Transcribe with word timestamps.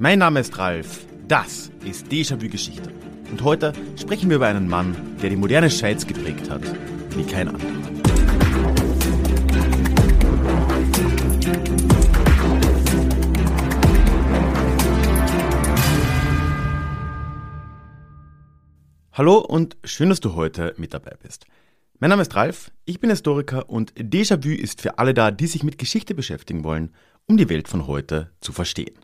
Mein 0.00 0.20
Name 0.20 0.38
ist 0.38 0.56
Ralf, 0.56 1.04
das 1.26 1.72
ist 1.84 2.06
Déjà-vu 2.06 2.48
Geschichte. 2.48 2.92
Und 3.32 3.42
heute 3.42 3.72
sprechen 4.00 4.30
wir 4.30 4.36
über 4.36 4.46
einen 4.46 4.68
Mann, 4.68 4.94
der 5.20 5.28
die 5.28 5.34
moderne 5.34 5.68
Schweiz 5.68 6.06
geprägt 6.06 6.48
hat, 6.48 6.62
wie 7.16 7.24
kein 7.24 7.48
anderer. 7.48 7.66
Hallo 19.12 19.38
und 19.38 19.76
schön, 19.82 20.10
dass 20.10 20.20
du 20.20 20.36
heute 20.36 20.74
mit 20.76 20.94
dabei 20.94 21.16
bist. 21.20 21.46
Mein 21.98 22.10
Name 22.10 22.22
ist 22.22 22.36
Ralf, 22.36 22.70
ich 22.84 23.00
bin 23.00 23.10
Historiker 23.10 23.68
und 23.68 23.92
Déjà-vu 23.94 24.50
ist 24.50 24.80
für 24.80 25.00
alle 25.00 25.12
da, 25.12 25.32
die 25.32 25.48
sich 25.48 25.64
mit 25.64 25.76
Geschichte 25.76 26.14
beschäftigen 26.14 26.62
wollen, 26.62 26.94
um 27.26 27.36
die 27.36 27.48
Welt 27.48 27.66
von 27.66 27.88
heute 27.88 28.30
zu 28.40 28.52
verstehen. 28.52 28.94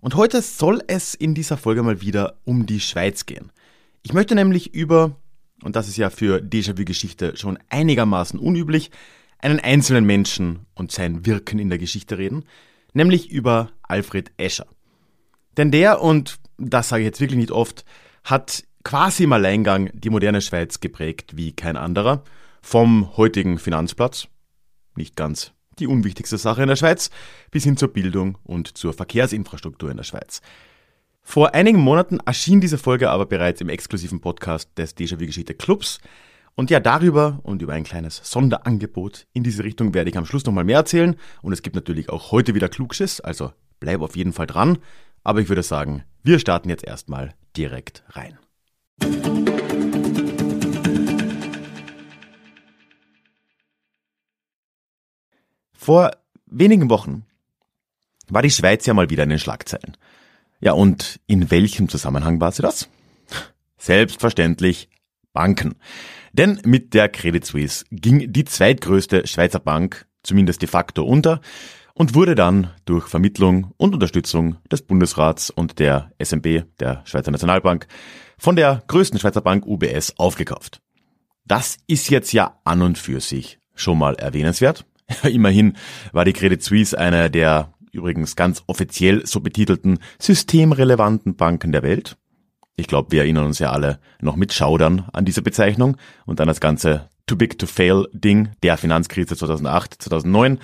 Und 0.00 0.14
heute 0.14 0.40
soll 0.40 0.82
es 0.86 1.14
in 1.14 1.34
dieser 1.34 1.56
Folge 1.56 1.82
mal 1.82 2.00
wieder 2.00 2.36
um 2.44 2.66
die 2.66 2.80
Schweiz 2.80 3.26
gehen. 3.26 3.52
Ich 4.02 4.14
möchte 4.14 4.34
nämlich 4.34 4.74
über, 4.74 5.16
und 5.62 5.76
das 5.76 5.88
ist 5.88 5.98
ja 5.98 6.08
für 6.08 6.38
Déjà-vu-Geschichte 6.38 7.36
schon 7.36 7.58
einigermaßen 7.68 8.40
unüblich, 8.40 8.90
einen 9.38 9.60
einzelnen 9.60 10.04
Menschen 10.04 10.66
und 10.74 10.90
sein 10.90 11.26
Wirken 11.26 11.58
in 11.58 11.68
der 11.68 11.78
Geschichte 11.78 12.16
reden, 12.18 12.44
nämlich 12.94 13.30
über 13.30 13.70
Alfred 13.82 14.32
Escher. 14.38 14.66
Denn 15.56 15.70
der, 15.70 16.00
und 16.00 16.38
das 16.56 16.88
sage 16.88 17.02
ich 17.02 17.06
jetzt 17.06 17.20
wirklich 17.20 17.38
nicht 17.38 17.50
oft, 17.50 17.84
hat 18.24 18.64
quasi 18.84 19.24
im 19.24 19.32
Alleingang 19.32 19.90
die 19.92 20.10
moderne 20.10 20.40
Schweiz 20.40 20.80
geprägt 20.80 21.36
wie 21.36 21.52
kein 21.52 21.76
anderer, 21.76 22.24
vom 22.62 23.16
heutigen 23.16 23.58
Finanzplatz, 23.58 24.28
nicht 24.94 25.16
ganz 25.16 25.52
die 25.80 25.86
unwichtigste 25.86 26.38
Sache 26.38 26.62
in 26.62 26.68
der 26.68 26.76
Schweiz, 26.76 27.10
bis 27.50 27.64
hin 27.64 27.76
zur 27.76 27.88
Bildung 27.88 28.38
und 28.44 28.76
zur 28.78 28.92
Verkehrsinfrastruktur 28.92 29.90
in 29.90 29.96
der 29.96 30.04
Schweiz. 30.04 30.40
Vor 31.22 31.54
einigen 31.54 31.78
Monaten 31.78 32.18
erschien 32.24 32.60
diese 32.60 32.78
Folge 32.78 33.10
aber 33.10 33.26
bereits 33.26 33.60
im 33.60 33.68
exklusiven 33.68 34.20
Podcast 34.20 34.70
des 34.76 34.96
Déjà-vu 34.96 35.26
Geschichte 35.26 35.54
Clubs. 35.54 36.00
Und 36.54 36.70
ja, 36.70 36.80
darüber 36.80 37.40
und 37.42 37.62
über 37.62 37.72
ein 37.72 37.84
kleines 37.84 38.20
Sonderangebot 38.24 39.26
in 39.32 39.42
diese 39.42 39.64
Richtung 39.64 39.94
werde 39.94 40.10
ich 40.10 40.18
am 40.18 40.26
Schluss 40.26 40.44
nochmal 40.44 40.64
mehr 40.64 40.78
erzählen. 40.78 41.16
Und 41.42 41.52
es 41.52 41.62
gibt 41.62 41.76
natürlich 41.76 42.10
auch 42.10 42.32
heute 42.32 42.54
wieder 42.54 42.68
Klugschiss, 42.68 43.20
also 43.20 43.52
bleib 43.78 44.00
auf 44.00 44.16
jeden 44.16 44.32
Fall 44.32 44.46
dran. 44.46 44.78
Aber 45.22 45.40
ich 45.40 45.48
würde 45.48 45.62
sagen, 45.62 46.04
wir 46.22 46.38
starten 46.38 46.68
jetzt 46.68 46.84
erstmal 46.84 47.34
direkt 47.56 48.04
rein. 48.08 48.38
Vor 55.90 56.12
wenigen 56.46 56.88
Wochen 56.88 57.26
war 58.28 58.42
die 58.42 58.50
Schweiz 58.52 58.86
ja 58.86 58.94
mal 58.94 59.10
wieder 59.10 59.24
in 59.24 59.30
den 59.30 59.40
Schlagzeilen. 59.40 59.96
Ja, 60.60 60.74
und 60.74 61.18
in 61.26 61.50
welchem 61.50 61.88
Zusammenhang 61.88 62.40
war 62.40 62.52
sie 62.52 62.62
das? 62.62 62.88
Selbstverständlich 63.76 64.88
Banken. 65.32 65.74
Denn 66.32 66.60
mit 66.64 66.94
der 66.94 67.08
Credit 67.08 67.44
Suisse 67.44 67.84
ging 67.90 68.32
die 68.32 68.44
zweitgrößte 68.44 69.26
Schweizer 69.26 69.58
Bank 69.58 70.06
zumindest 70.22 70.62
de 70.62 70.68
facto 70.68 71.02
unter 71.02 71.40
und 71.94 72.14
wurde 72.14 72.36
dann 72.36 72.70
durch 72.84 73.08
Vermittlung 73.08 73.72
und 73.76 73.92
Unterstützung 73.92 74.58
des 74.70 74.82
Bundesrats 74.82 75.50
und 75.50 75.80
der 75.80 76.12
SMB, 76.22 76.66
der 76.78 77.02
Schweizer 77.04 77.32
Nationalbank, 77.32 77.88
von 78.38 78.54
der 78.54 78.84
größten 78.86 79.18
Schweizer 79.18 79.40
Bank 79.40 79.66
UBS 79.66 80.16
aufgekauft. 80.18 80.80
Das 81.46 81.78
ist 81.88 82.10
jetzt 82.10 82.32
ja 82.32 82.60
an 82.62 82.80
und 82.80 82.96
für 82.96 83.18
sich 83.20 83.58
schon 83.74 83.98
mal 83.98 84.14
erwähnenswert. 84.14 84.84
Immerhin 85.30 85.76
war 86.12 86.24
die 86.24 86.32
Credit 86.32 86.62
Suisse 86.62 86.98
eine 86.98 87.30
der 87.30 87.72
übrigens 87.92 88.36
ganz 88.36 88.62
offiziell 88.66 89.26
so 89.26 89.40
betitelten 89.40 89.98
systemrelevanten 90.18 91.36
Banken 91.36 91.72
der 91.72 91.82
Welt. 91.82 92.16
Ich 92.76 92.86
glaube, 92.86 93.12
wir 93.12 93.22
erinnern 93.22 93.46
uns 93.46 93.58
ja 93.58 93.72
alle 93.72 93.98
noch 94.20 94.36
mit 94.36 94.52
Schaudern 94.52 95.08
an 95.12 95.24
diese 95.24 95.42
Bezeichnung 95.42 95.96
und 96.24 96.40
an 96.40 96.48
das 96.48 96.60
ganze 96.60 97.10
Too 97.26 97.36
Big 97.36 97.58
to 97.58 97.66
Fail 97.66 98.08
Ding 98.12 98.50
der 98.62 98.76
Finanzkrise 98.76 99.36
2008, 99.36 100.02
2009. 100.02 100.58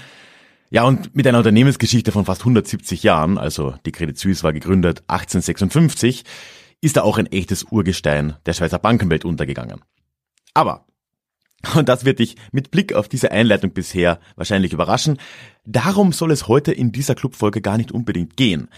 Ja, 0.70 0.84
und 0.84 1.14
mit 1.14 1.26
einer 1.26 1.38
Unternehmensgeschichte 1.38 2.12
von 2.12 2.24
fast 2.24 2.40
170 2.40 3.02
Jahren, 3.02 3.38
also 3.38 3.74
die 3.84 3.92
Credit 3.92 4.18
Suisse 4.18 4.42
war 4.42 4.52
gegründet 4.52 5.02
1856, 5.06 6.24
ist 6.80 6.96
da 6.96 7.02
auch 7.02 7.18
ein 7.18 7.26
echtes 7.26 7.64
Urgestein 7.70 8.36
der 8.46 8.52
Schweizer 8.52 8.78
Bankenwelt 8.78 9.24
untergegangen. 9.24 9.80
Aber 10.54 10.86
und 11.74 11.88
das 11.88 12.04
wird 12.04 12.18
dich 12.18 12.36
mit 12.52 12.70
Blick 12.70 12.92
auf 12.92 13.08
diese 13.08 13.30
Einleitung 13.30 13.72
bisher 13.72 14.20
wahrscheinlich 14.36 14.72
überraschen. 14.72 15.18
Darum 15.64 16.12
soll 16.12 16.30
es 16.30 16.48
heute 16.48 16.72
in 16.72 16.92
dieser 16.92 17.14
Clubfolge 17.14 17.60
gar 17.60 17.76
nicht 17.76 17.92
unbedingt 17.92 18.36
gehen. 18.36 18.68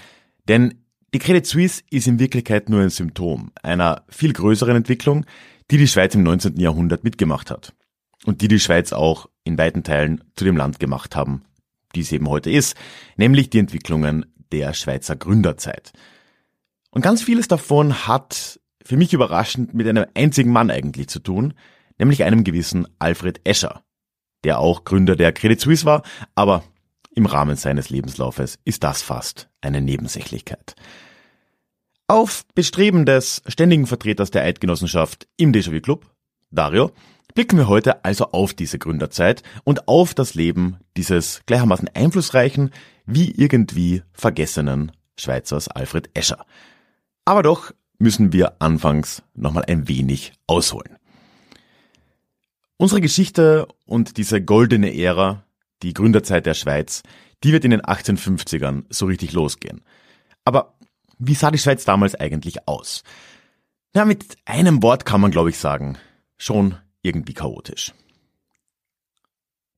Denn 0.48 0.74
die 1.14 1.18
Credit 1.18 1.46
Suisse 1.46 1.82
ist 1.90 2.06
in 2.06 2.18
Wirklichkeit 2.18 2.68
nur 2.68 2.82
ein 2.82 2.90
Symptom 2.90 3.50
einer 3.62 4.04
viel 4.08 4.32
größeren 4.32 4.76
Entwicklung, 4.76 5.24
die 5.70 5.78
die 5.78 5.88
Schweiz 5.88 6.14
im 6.14 6.22
19. 6.22 6.58
Jahrhundert 6.58 7.04
mitgemacht 7.04 7.50
hat. 7.50 7.74
Und 8.24 8.40
die 8.40 8.48
die 8.48 8.60
Schweiz 8.60 8.92
auch 8.92 9.28
in 9.44 9.56
weiten 9.58 9.84
Teilen 9.84 10.24
zu 10.34 10.44
dem 10.44 10.56
Land 10.56 10.80
gemacht 10.80 11.16
haben, 11.16 11.44
die 11.94 12.00
es 12.00 12.12
eben 12.12 12.28
heute 12.28 12.50
ist, 12.50 12.76
nämlich 13.16 13.48
die 13.50 13.58
Entwicklungen 13.58 14.26
der 14.52 14.74
Schweizer 14.74 15.16
Gründerzeit. 15.16 15.92
Und 16.90 17.02
ganz 17.02 17.22
vieles 17.22 17.48
davon 17.48 18.06
hat 18.06 18.60
für 18.82 18.96
mich 18.96 19.12
überraschend 19.12 19.74
mit 19.74 19.86
einem 19.86 20.06
einzigen 20.14 20.50
Mann 20.50 20.70
eigentlich 20.70 21.08
zu 21.08 21.20
tun, 21.20 21.54
nämlich 21.98 22.24
einem 22.24 22.44
gewissen 22.44 22.86
Alfred 22.98 23.40
Escher, 23.44 23.82
der 24.44 24.58
auch 24.58 24.84
Gründer 24.84 25.16
der 25.16 25.32
Credit 25.32 25.60
Suisse 25.60 25.84
war, 25.84 26.02
aber 26.34 26.62
im 27.14 27.26
Rahmen 27.26 27.56
seines 27.56 27.90
Lebenslaufes 27.90 28.58
ist 28.64 28.84
das 28.84 29.02
fast 29.02 29.48
eine 29.60 29.80
Nebensächlichkeit. 29.80 30.76
Auf 32.06 32.44
Bestreben 32.54 33.04
des 33.04 33.42
ständigen 33.46 33.86
Vertreters 33.86 34.30
der 34.30 34.42
Eidgenossenschaft 34.42 35.28
im 35.36 35.52
Déjà-vu 35.52 35.80
Club, 35.80 36.06
Dario, 36.50 36.92
blicken 37.34 37.58
wir 37.58 37.68
heute 37.68 38.04
also 38.04 38.32
auf 38.32 38.54
diese 38.54 38.78
Gründerzeit 38.78 39.42
und 39.64 39.88
auf 39.88 40.14
das 40.14 40.34
Leben 40.34 40.78
dieses 40.96 41.42
gleichermaßen 41.46 41.90
einflussreichen 41.94 42.70
wie 43.04 43.30
irgendwie 43.30 44.02
vergessenen 44.12 44.92
Schweizers 45.16 45.68
Alfred 45.68 46.10
Escher. 46.14 46.46
Aber 47.24 47.42
doch 47.42 47.72
müssen 47.98 48.32
wir 48.32 48.60
anfangs 48.60 49.22
nochmal 49.34 49.64
ein 49.66 49.88
wenig 49.88 50.32
ausholen. 50.46 50.97
Unsere 52.80 53.00
Geschichte 53.00 53.66
und 53.86 54.18
diese 54.18 54.40
goldene 54.40 54.96
Ära, 54.96 55.42
die 55.82 55.92
Gründerzeit 55.92 56.46
der 56.46 56.54
Schweiz, 56.54 57.02
die 57.42 57.52
wird 57.52 57.64
in 57.64 57.72
den 57.72 57.82
1850ern 57.82 58.84
so 58.88 59.06
richtig 59.06 59.32
losgehen. 59.32 59.82
Aber 60.44 60.78
wie 61.18 61.34
sah 61.34 61.50
die 61.50 61.58
Schweiz 61.58 61.84
damals 61.84 62.14
eigentlich 62.14 62.68
aus? 62.68 63.02
Na, 63.94 64.04
mit 64.04 64.36
einem 64.44 64.80
Wort 64.80 65.04
kann 65.04 65.20
man, 65.20 65.32
glaube 65.32 65.50
ich, 65.50 65.58
sagen, 65.58 65.98
schon 66.36 66.76
irgendwie 67.02 67.34
chaotisch. 67.34 67.94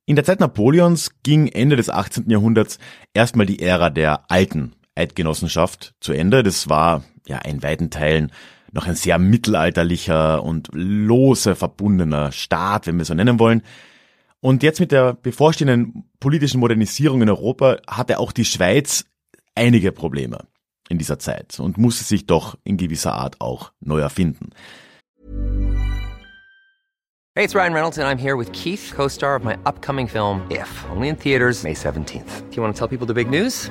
In 0.04 0.16
der 0.16 0.26
Zeit 0.26 0.40
Napoleons 0.40 1.22
ging 1.22 1.48
Ende 1.48 1.76
des 1.76 1.88
18. 1.88 2.28
Jahrhunderts 2.28 2.78
erstmal 3.14 3.46
die 3.46 3.62
Ära 3.62 3.88
der 3.88 4.30
alten 4.30 4.74
Eidgenossenschaft 4.94 5.94
zu 6.00 6.12
Ende. 6.12 6.42
Das 6.42 6.68
war 6.68 7.02
ja 7.26 7.38
in 7.38 7.62
weiten 7.62 7.88
Teilen 7.88 8.30
noch 8.72 8.86
ein 8.86 8.94
sehr 8.94 9.18
mittelalterlicher 9.18 10.42
und 10.42 10.68
lose 10.72 11.54
verbundener 11.54 12.32
Staat, 12.32 12.86
wenn 12.86 12.98
wir 12.98 13.04
so 13.04 13.14
nennen 13.14 13.38
wollen. 13.38 13.62
Und 14.40 14.62
jetzt 14.62 14.80
mit 14.80 14.92
der 14.92 15.14
bevorstehenden 15.14 16.04
politischen 16.18 16.60
Modernisierung 16.60 17.22
in 17.22 17.28
Europa 17.28 17.78
hatte 17.86 18.18
auch 18.18 18.32
die 18.32 18.44
Schweiz 18.44 19.04
einige 19.54 19.92
Probleme 19.92 20.46
in 20.88 20.98
dieser 20.98 21.18
Zeit 21.18 21.60
und 21.60 21.78
musste 21.78 22.04
sich 22.04 22.26
doch 22.26 22.56
in 22.64 22.76
gewisser 22.76 23.14
Art 23.14 23.40
auch 23.40 23.72
neu 23.80 24.00
erfinden. 24.00 24.50
Hey, 27.36 27.44
it's 27.44 27.54
Ryan 27.54 27.72
Reynolds 27.72 27.96
and 27.96 28.08
I'm 28.08 28.18
here 28.18 28.36
with 28.36 28.50
Keith, 28.52 28.92
co-star 28.94 29.36
of 29.36 29.44
my 29.44 29.56
upcoming 29.64 30.08
film 30.08 30.42
If, 30.50 30.68
only 30.90 31.08
in 31.08 31.16
theaters 31.16 31.62
May 31.62 31.74
17th. 31.74 32.50
Do 32.50 32.56
you 32.56 32.62
want 32.62 32.74
to 32.74 32.78
tell 32.78 32.88
people 32.88 33.06
the 33.06 33.14
big 33.14 33.30
news? 33.30 33.70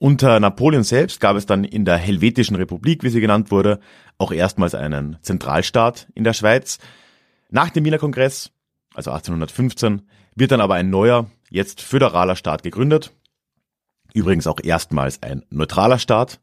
Unter 0.00 0.38
Napoleon 0.38 0.84
selbst 0.84 1.20
gab 1.20 1.36
es 1.36 1.46
dann 1.46 1.64
in 1.64 1.84
der 1.84 1.96
Helvetischen 1.96 2.54
Republik, 2.54 3.02
wie 3.02 3.08
sie 3.08 3.20
genannt 3.20 3.50
wurde, 3.50 3.80
auch 4.16 4.30
erstmals 4.30 4.74
einen 4.74 5.18
Zentralstaat 5.22 6.08
in 6.14 6.22
der 6.22 6.34
Schweiz. 6.34 6.78
Nach 7.50 7.70
dem 7.70 7.84
Wiener 7.84 7.98
Kongress, 7.98 8.52
also 8.94 9.10
1815, 9.10 10.02
wird 10.36 10.52
dann 10.52 10.60
aber 10.60 10.74
ein 10.74 10.90
neuer, 10.90 11.28
jetzt 11.50 11.80
föderaler 11.80 12.36
Staat 12.36 12.62
gegründet. 12.62 13.12
Übrigens 14.14 14.46
auch 14.46 14.60
erstmals 14.62 15.20
ein 15.22 15.44
neutraler 15.50 15.98
Staat. 15.98 16.40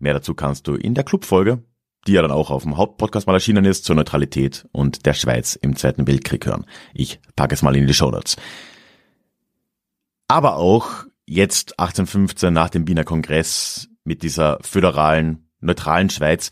Mehr 0.00 0.14
dazu 0.14 0.34
kannst 0.34 0.66
du 0.66 0.74
in 0.74 0.94
der 0.94 1.04
Clubfolge, 1.04 1.62
die 2.08 2.12
ja 2.12 2.22
dann 2.22 2.32
auch 2.32 2.50
auf 2.50 2.64
dem 2.64 2.76
Hauptpodcast 2.76 3.28
mal 3.28 3.34
erschienen 3.34 3.64
ist, 3.64 3.84
zur 3.84 3.94
Neutralität 3.94 4.66
und 4.72 5.06
der 5.06 5.14
Schweiz 5.14 5.54
im 5.54 5.76
Zweiten 5.76 6.08
Weltkrieg 6.08 6.44
hören. 6.44 6.66
Ich 6.92 7.20
packe 7.36 7.54
es 7.54 7.62
mal 7.62 7.76
in 7.76 7.86
die 7.86 7.94
Show 7.94 8.10
Notes. 8.10 8.36
Aber 10.28 10.56
auch 10.56 11.04
jetzt 11.26 11.78
1815 11.78 12.52
nach 12.52 12.70
dem 12.70 12.88
Wiener 12.88 13.04
Kongress 13.04 13.88
mit 14.04 14.22
dieser 14.22 14.58
föderalen, 14.62 15.48
neutralen 15.60 16.10
Schweiz 16.10 16.50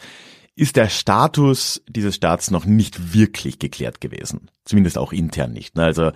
ist 0.57 0.77
der 0.77 0.89
Status 0.89 1.83
dieses 1.89 2.15
Staats 2.15 2.51
noch 2.51 2.65
nicht 2.65 3.15
wirklich 3.15 3.59
geklärt 3.59 4.01
gewesen. 4.01 4.51
Zumindest 4.65 4.99
auch 4.99 5.13
intern 5.13 5.53
nicht. 5.53 5.79
Also 5.79 6.13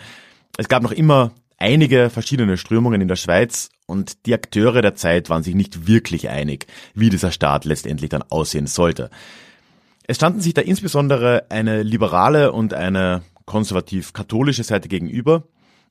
es 0.57 0.69
gab 0.69 0.83
noch 0.83 0.93
immer 0.93 1.33
einige 1.57 2.11
verschiedene 2.11 2.57
Strömungen 2.57 3.01
in 3.01 3.09
der 3.09 3.17
Schweiz 3.17 3.71
und 3.87 4.27
die 4.27 4.35
Akteure 4.35 4.83
der 4.83 4.95
Zeit 4.95 5.29
waren 5.29 5.43
sich 5.43 5.55
nicht 5.55 5.89
wirklich 5.89 6.29
einig, 6.29 6.67
wie 6.95 7.11
dieser 7.11 7.33
Staat 7.33 7.65
letztendlich 7.65 8.11
dann 8.11 8.23
aussehen 8.23 8.67
sollte. 8.67 9.11
Es 10.07 10.17
standen 10.17 10.41
sich 10.41 10.55
da 10.55 10.63
insbesondere 10.63 11.47
eine 11.51 11.83
liberale 11.83 12.53
und 12.53 12.75
eine 12.75 13.23
konservativ-katholische 13.45 14.63
Seite 14.63 14.89
gegenüber 14.89 15.45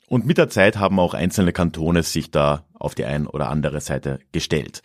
und 0.07 0.25
mit 0.25 0.37
der 0.37 0.49
Zeit 0.49 0.77
haben 0.77 0.99
auch 0.99 1.13
einzelne 1.13 1.51
Kantone 1.51 2.01
sich 2.01 2.31
da 2.31 2.63
auf 2.73 2.95
die 2.95 3.05
ein 3.05 3.27
oder 3.27 3.49
andere 3.49 3.81
Seite 3.81 4.19
gestellt. 4.31 4.81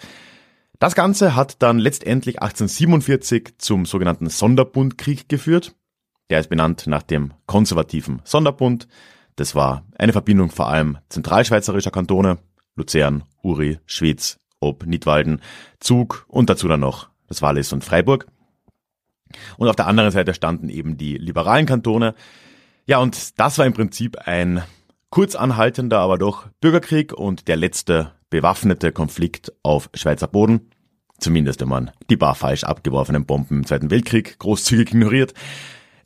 Das 0.78 0.96
Ganze 0.96 1.36
hat 1.36 1.62
dann 1.62 1.78
letztendlich 1.78 2.42
1847 2.42 3.54
zum 3.58 3.86
sogenannten 3.86 4.28
Sonderbundkrieg 4.28 5.28
geführt. 5.28 5.76
Der 6.28 6.40
ist 6.40 6.50
benannt 6.50 6.88
nach 6.88 7.02
dem 7.02 7.34
konservativen 7.46 8.20
Sonderbund. 8.24 8.88
Das 9.36 9.54
war 9.54 9.86
eine 9.96 10.12
Verbindung 10.12 10.50
vor 10.50 10.68
allem 10.68 10.98
zentralschweizerischer 11.08 11.92
Kantone, 11.92 12.38
Luzern, 12.74 13.22
Uri, 13.42 13.78
Schwyz, 13.86 14.38
Ob, 14.58 14.84
Nidwalden, 14.84 15.40
Zug 15.78 16.24
und 16.26 16.50
dazu 16.50 16.66
dann 16.66 16.80
noch 16.80 17.10
das 17.28 17.42
Wallis 17.42 17.72
und 17.72 17.84
Freiburg. 17.84 18.26
Und 19.56 19.68
auf 19.68 19.76
der 19.76 19.86
anderen 19.86 20.10
Seite 20.10 20.34
standen 20.34 20.68
eben 20.68 20.96
die 20.96 21.16
liberalen 21.16 21.66
Kantone. 21.66 22.14
Ja, 22.86 22.98
und 22.98 23.38
das 23.38 23.56
war 23.58 23.66
im 23.66 23.72
Prinzip 23.72 24.18
ein 24.26 24.62
kurz 25.12 25.34
anhaltender, 25.34 26.00
aber 26.00 26.16
doch 26.16 26.48
Bürgerkrieg 26.62 27.12
und 27.12 27.46
der 27.46 27.56
letzte 27.56 28.12
bewaffnete 28.30 28.92
Konflikt 28.92 29.52
auf 29.62 29.90
Schweizer 29.94 30.26
Boden. 30.26 30.70
Zumindest 31.20 31.60
wenn 31.60 31.68
man 31.68 31.90
die 32.08 32.16
bar 32.16 32.34
falsch 32.34 32.64
abgeworfenen 32.64 33.26
Bomben 33.26 33.58
im 33.58 33.66
Zweiten 33.66 33.90
Weltkrieg 33.90 34.38
großzügig 34.38 34.94
ignoriert. 34.94 35.34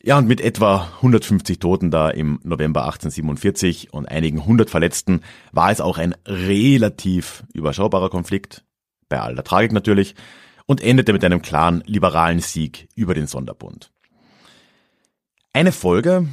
Ja, 0.02 0.18
und 0.18 0.26
mit 0.26 0.40
etwa 0.40 0.88
150 0.96 1.60
Toten 1.60 1.92
da 1.92 2.10
im 2.10 2.40
November 2.42 2.82
1847 2.82 3.92
und 3.92 4.06
einigen 4.06 4.44
hundert 4.44 4.70
Verletzten 4.70 5.20
war 5.52 5.70
es 5.70 5.80
auch 5.80 5.98
ein 5.98 6.16
relativ 6.26 7.44
überschaubarer 7.54 8.10
Konflikt, 8.10 8.64
bei 9.08 9.20
aller 9.20 9.44
Tragik 9.44 9.70
natürlich, 9.70 10.16
und 10.66 10.82
endete 10.82 11.12
mit 11.12 11.24
einem 11.24 11.42
klaren 11.42 11.82
liberalen 11.86 12.40
Sieg 12.40 12.88
über 12.96 13.14
den 13.14 13.28
Sonderbund. 13.28 13.92
Eine 15.52 15.70
Folge 15.70 16.26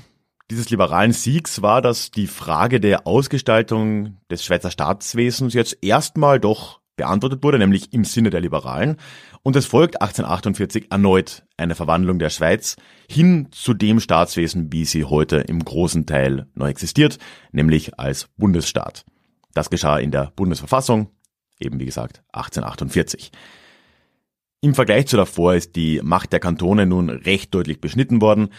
dieses 0.52 0.70
liberalen 0.70 1.14
Siegs 1.14 1.62
war, 1.62 1.82
dass 1.82 2.12
die 2.12 2.28
Frage 2.28 2.80
der 2.80 3.08
Ausgestaltung 3.08 4.18
des 4.30 4.44
Schweizer 4.44 4.72
Staatswesens 4.72 5.54
jetzt 5.54 5.78
erstmal 5.82 6.40
doch 6.40 6.82
beantwortet 6.96 7.44
wurde, 7.44 7.58
nämlich 7.58 7.92
im 7.94 8.04
Sinne 8.04 8.30
der 8.30 8.42
Liberalen. 8.42 8.98
Und 9.42 9.56
es 9.56 9.66
folgt 9.66 10.02
1848 10.02 10.92
erneut 10.92 11.44
eine 11.58 11.76
Verwandlung 11.76 12.20
der 12.20 12.30
Schweiz 12.30 12.76
hin 13.10 13.48
zu 13.52 13.74
dem 13.74 14.00
Staatswesen, 14.00 14.72
wie 14.72 14.86
sie 14.86 15.06
heute 15.06 15.38
im 15.38 15.64
großen 15.64 16.06
Teil 16.06 16.48
noch 16.54 16.68
existiert, 16.68 17.18
nämlich 17.52 17.98
als 18.00 18.28
Bundesstaat. 18.38 19.06
Das 19.54 19.70
geschah 19.70 19.98
in 19.98 20.12
der 20.12 20.32
Bundesverfassung, 20.36 21.10
eben 21.60 21.80
wie 21.80 21.86
gesagt 21.86 22.22
1848. 22.32 23.32
Im 24.62 24.76
Vergleich 24.76 25.08
zu 25.08 25.18
davor 25.18 25.56
ist 25.56 25.76
die 25.76 26.00
Macht 26.04 26.32
der 26.32 26.40
Kantone 26.40 26.86
nun 26.86 27.10
recht 27.10 27.54
deutlich 27.54 27.82
beschnitten 27.82 28.22
worden 28.22 28.50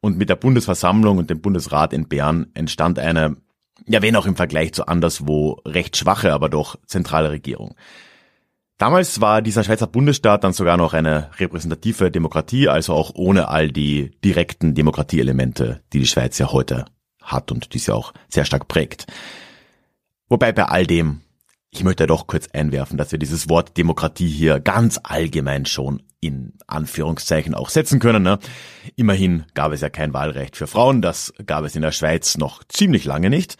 und 0.00 0.16
mit 0.16 0.28
der 0.28 0.36
Bundesversammlung 0.36 1.18
und 1.18 1.30
dem 1.30 1.40
Bundesrat 1.40 1.92
in 1.92 2.08
Bern 2.08 2.46
entstand 2.54 2.98
eine 2.98 3.36
ja, 3.86 4.02
wenn 4.02 4.16
auch 4.16 4.26
im 4.26 4.36
Vergleich 4.36 4.72
zu 4.72 4.86
anderswo 4.86 5.60
recht 5.64 5.96
schwache, 5.96 6.32
aber 6.32 6.48
doch 6.48 6.76
zentrale 6.86 7.30
Regierung. 7.30 7.74
Damals 8.78 9.20
war 9.20 9.42
dieser 9.42 9.62
Schweizer 9.62 9.86
Bundesstaat 9.86 10.42
dann 10.42 10.54
sogar 10.54 10.76
noch 10.76 10.94
eine 10.94 11.30
repräsentative 11.38 12.10
Demokratie, 12.10 12.68
also 12.68 12.94
auch 12.94 13.12
ohne 13.14 13.48
all 13.48 13.70
die 13.70 14.12
direkten 14.24 14.74
Demokratieelemente, 14.74 15.82
die 15.92 15.98
die 15.98 16.06
Schweiz 16.06 16.38
ja 16.38 16.50
heute 16.50 16.86
hat 17.20 17.52
und 17.52 17.74
die 17.74 17.78
sie 17.78 17.94
auch 17.94 18.14
sehr 18.28 18.46
stark 18.46 18.68
prägt. 18.68 19.06
Wobei 20.28 20.52
bei 20.52 20.64
all 20.64 20.86
dem, 20.86 21.20
ich 21.70 21.84
möchte 21.84 22.06
doch 22.06 22.26
kurz 22.26 22.48
einwerfen, 22.48 22.98
dass 22.98 23.12
wir 23.12 23.18
dieses 23.18 23.48
Wort 23.48 23.76
Demokratie 23.76 24.28
hier 24.28 24.58
ganz 24.58 24.98
allgemein 25.02 25.66
schon 25.66 26.02
in 26.20 26.52
Anführungszeichen 26.66 27.54
auch 27.54 27.70
setzen 27.70 28.00
können. 28.00 28.22
Ne? 28.22 28.38
Immerhin 28.96 29.44
gab 29.54 29.72
es 29.72 29.80
ja 29.80 29.88
kein 29.88 30.12
Wahlrecht 30.12 30.56
für 30.56 30.66
Frauen, 30.66 31.00
das 31.00 31.32
gab 31.46 31.64
es 31.64 31.76
in 31.76 31.82
der 31.82 31.92
Schweiz 31.92 32.36
noch 32.36 32.64
ziemlich 32.64 33.04
lange 33.04 33.30
nicht. 33.30 33.56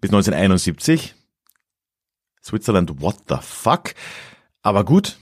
Bis 0.00 0.10
1971. 0.10 1.14
Switzerland, 2.42 3.00
what 3.00 3.16
the 3.28 3.36
fuck? 3.40 3.94
Aber 4.62 4.84
gut, 4.84 5.18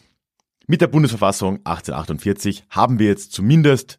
mit 0.67 0.81
der 0.81 0.87
Bundesverfassung 0.87 1.57
1848 1.65 2.65
haben 2.71 2.99
wir 2.99 3.09
jetzt 3.09 3.33
zumindest 3.33 3.99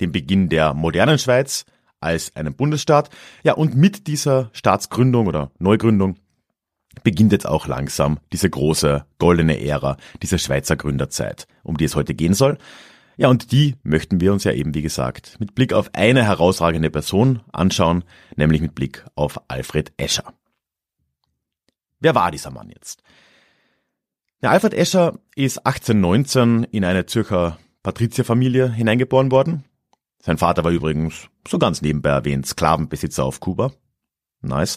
den 0.00 0.12
Beginn 0.12 0.48
der 0.48 0.74
modernen 0.74 1.18
Schweiz 1.18 1.64
als 2.00 2.34
einen 2.34 2.54
Bundesstaat. 2.54 3.10
Ja, 3.44 3.52
und 3.52 3.76
mit 3.76 4.06
dieser 4.06 4.50
Staatsgründung 4.52 5.26
oder 5.26 5.52
Neugründung 5.58 6.16
beginnt 7.02 7.32
jetzt 7.32 7.46
auch 7.46 7.66
langsam 7.66 8.18
diese 8.32 8.48
große 8.50 9.04
goldene 9.18 9.60
Ära, 9.64 9.96
diese 10.22 10.38
Schweizer 10.38 10.76
Gründerzeit, 10.76 11.46
um 11.62 11.76
die 11.76 11.84
es 11.84 11.96
heute 11.96 12.14
gehen 12.14 12.34
soll. 12.34 12.58
Ja, 13.16 13.28
und 13.28 13.52
die 13.52 13.76
möchten 13.82 14.20
wir 14.20 14.32
uns 14.32 14.44
ja 14.44 14.52
eben, 14.52 14.74
wie 14.74 14.82
gesagt, 14.82 15.36
mit 15.38 15.54
Blick 15.54 15.72
auf 15.72 15.90
eine 15.94 16.24
herausragende 16.24 16.90
Person 16.90 17.40
anschauen, 17.52 18.04
nämlich 18.36 18.60
mit 18.60 18.74
Blick 18.74 19.04
auf 19.14 19.40
Alfred 19.48 19.92
Escher. 19.96 20.34
Wer 22.00 22.14
war 22.14 22.30
dieser 22.30 22.50
Mann 22.50 22.68
jetzt? 22.68 23.02
Ja, 24.42 24.50
Alfred 24.50 24.74
Escher 24.74 25.18
ist 25.34 25.58
1819 25.58 26.64
in 26.64 26.84
eine 26.84 27.06
Zürcher 27.06 27.58
Patrizierfamilie 27.82 28.70
hineingeboren 28.70 29.30
worden. 29.30 29.64
Sein 30.20 30.38
Vater 30.38 30.64
war 30.64 30.72
übrigens, 30.72 31.28
so 31.48 31.58
ganz 31.58 31.80
nebenbei 31.80 32.10
erwähnt, 32.10 32.46
Sklavenbesitzer 32.46 33.24
auf 33.24 33.40
Kuba. 33.40 33.72
Nice. 34.42 34.76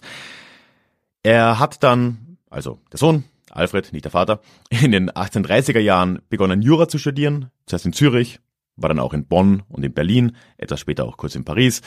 Er 1.23 1.59
hat 1.59 1.83
dann, 1.83 2.37
also 2.49 2.79
der 2.91 2.99
Sohn, 2.99 3.25
Alfred, 3.51 3.91
nicht 3.93 4.05
der 4.05 4.11
Vater, 4.11 4.41
in 4.69 4.91
den 4.91 5.09
1830er 5.09 5.79
Jahren 5.79 6.21
begonnen 6.29 6.61
Jura 6.61 6.87
zu 6.87 6.97
studieren, 6.97 7.51
zuerst 7.65 7.85
in 7.85 7.93
Zürich, 7.93 8.39
war 8.75 8.89
dann 8.89 8.99
auch 8.99 9.13
in 9.13 9.25
Bonn 9.25 9.63
und 9.67 9.83
in 9.83 9.93
Berlin, 9.93 10.35
etwas 10.57 10.79
später 10.79 11.05
auch 11.05 11.17
kurz 11.17 11.35
in 11.35 11.43
Paris. 11.43 11.81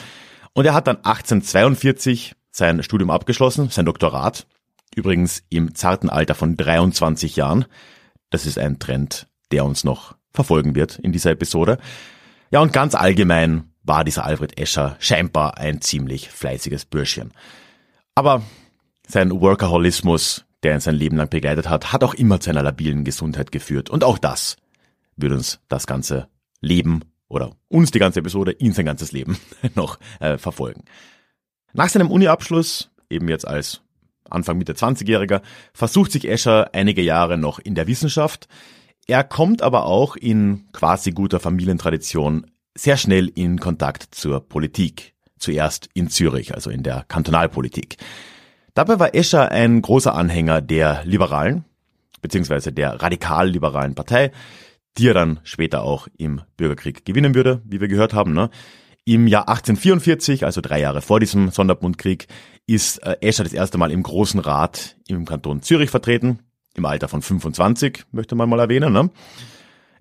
Und 0.53 0.65
er 0.65 0.73
hat 0.73 0.87
dann 0.87 0.97
1842 0.97 2.35
sein 2.51 2.83
Studium 2.83 3.09
abgeschlossen, 3.09 3.69
sein 3.69 3.85
Doktorat, 3.85 4.45
übrigens 4.95 5.43
im 5.49 5.73
zarten 5.73 6.09
Alter 6.09 6.35
von 6.35 6.55
23 6.55 7.35
Jahren. 7.35 7.65
Das 8.29 8.45
ist 8.45 8.59
ein 8.59 8.77
Trend, 8.77 9.27
der 9.51 9.65
uns 9.65 9.83
noch 9.83 10.15
verfolgen 10.31 10.75
wird 10.75 10.99
in 10.99 11.11
dieser 11.11 11.31
Episode. 11.31 11.79
Ja, 12.51 12.61
und 12.61 12.73
ganz 12.73 12.93
allgemein 12.93 13.71
war 13.83 14.03
dieser 14.03 14.25
Alfred 14.25 14.59
Escher 14.59 14.95
scheinbar 14.99 15.57
ein 15.57 15.81
ziemlich 15.81 16.29
fleißiges 16.29 16.85
Bürschchen. 16.85 17.31
Aber 18.15 18.43
sein 19.13 19.31
Workaholismus, 19.31 20.43
der 20.63 20.73
ihn 20.73 20.79
sein 20.79 20.95
Leben 20.95 21.17
lang 21.17 21.29
begleitet 21.29 21.69
hat, 21.69 21.93
hat 21.93 22.03
auch 22.03 22.15
immer 22.15 22.39
zu 22.39 22.49
einer 22.49 22.63
labilen 22.63 23.03
Gesundheit 23.03 23.51
geführt. 23.51 23.89
Und 23.89 24.03
auch 24.03 24.17
das 24.17 24.57
wird 25.15 25.31
uns 25.31 25.59
das 25.69 25.87
ganze 25.87 26.27
Leben 26.61 27.01
oder 27.27 27.51
uns 27.69 27.91
die 27.91 27.99
ganze 27.99 28.19
Episode 28.19 28.51
in 28.51 28.73
sein 28.73 28.85
ganzes 28.85 29.11
Leben 29.11 29.37
noch 29.75 29.99
äh, 30.19 30.37
verfolgen. 30.37 30.83
Nach 31.73 31.89
seinem 31.89 32.11
Uni-Abschluss, 32.11 32.89
eben 33.09 33.29
jetzt 33.29 33.47
als 33.47 33.81
Anfang 34.29 34.57
Mitte 34.57 34.73
20-Jähriger, 34.73 35.41
versucht 35.73 36.11
sich 36.11 36.27
Escher 36.27 36.73
einige 36.73 37.03
Jahre 37.03 37.37
noch 37.37 37.59
in 37.59 37.75
der 37.75 37.87
Wissenschaft. 37.87 38.47
Er 39.05 39.23
kommt 39.23 39.61
aber 39.61 39.85
auch 39.85 40.15
in 40.15 40.71
quasi 40.71 41.11
guter 41.11 41.39
Familientradition 41.39 42.47
sehr 42.75 42.97
schnell 42.97 43.27
in 43.27 43.59
Kontakt 43.59 44.07
zur 44.15 44.39
Politik. 44.39 45.13
Zuerst 45.37 45.89
in 45.93 46.09
Zürich, 46.09 46.55
also 46.55 46.69
in 46.69 46.83
der 46.83 47.05
Kantonalpolitik. 47.07 47.97
Dabei 48.73 48.99
war 48.99 49.13
Escher 49.13 49.51
ein 49.51 49.81
großer 49.81 50.15
Anhänger 50.15 50.61
der 50.61 51.03
Liberalen, 51.05 51.63
beziehungsweise 52.21 52.71
der 52.71 53.01
radikal-liberalen 53.01 53.93
Partei, 53.93 54.31
die 54.97 55.09
er 55.09 55.13
dann 55.13 55.39
später 55.43 55.83
auch 55.83 56.07
im 56.17 56.41
Bürgerkrieg 56.57 57.05
gewinnen 57.05 57.35
würde, 57.35 57.61
wie 57.65 57.81
wir 57.81 57.87
gehört 57.87 58.13
haben. 58.13 58.33
Ne? 58.33 58.49
Im 59.05 59.27
Jahr 59.27 59.47
1844, 59.47 60.45
also 60.45 60.61
drei 60.61 60.79
Jahre 60.79 61.01
vor 61.01 61.19
diesem 61.19 61.51
Sonderbundkrieg, 61.51 62.27
ist 62.65 62.97
äh, 62.99 63.17
Escher 63.21 63.43
das 63.43 63.53
erste 63.53 63.77
Mal 63.77 63.91
im 63.91 64.01
Großen 64.01 64.39
Rat 64.39 64.95
im 65.07 65.25
Kanton 65.25 65.61
Zürich 65.61 65.89
vertreten, 65.89 66.39
im 66.75 66.85
Alter 66.85 67.07
von 67.07 67.21
25, 67.21 68.05
möchte 68.11 68.35
man 68.35 68.49
mal 68.49 68.59
erwähnen. 68.59 68.93
Ne? 68.93 69.09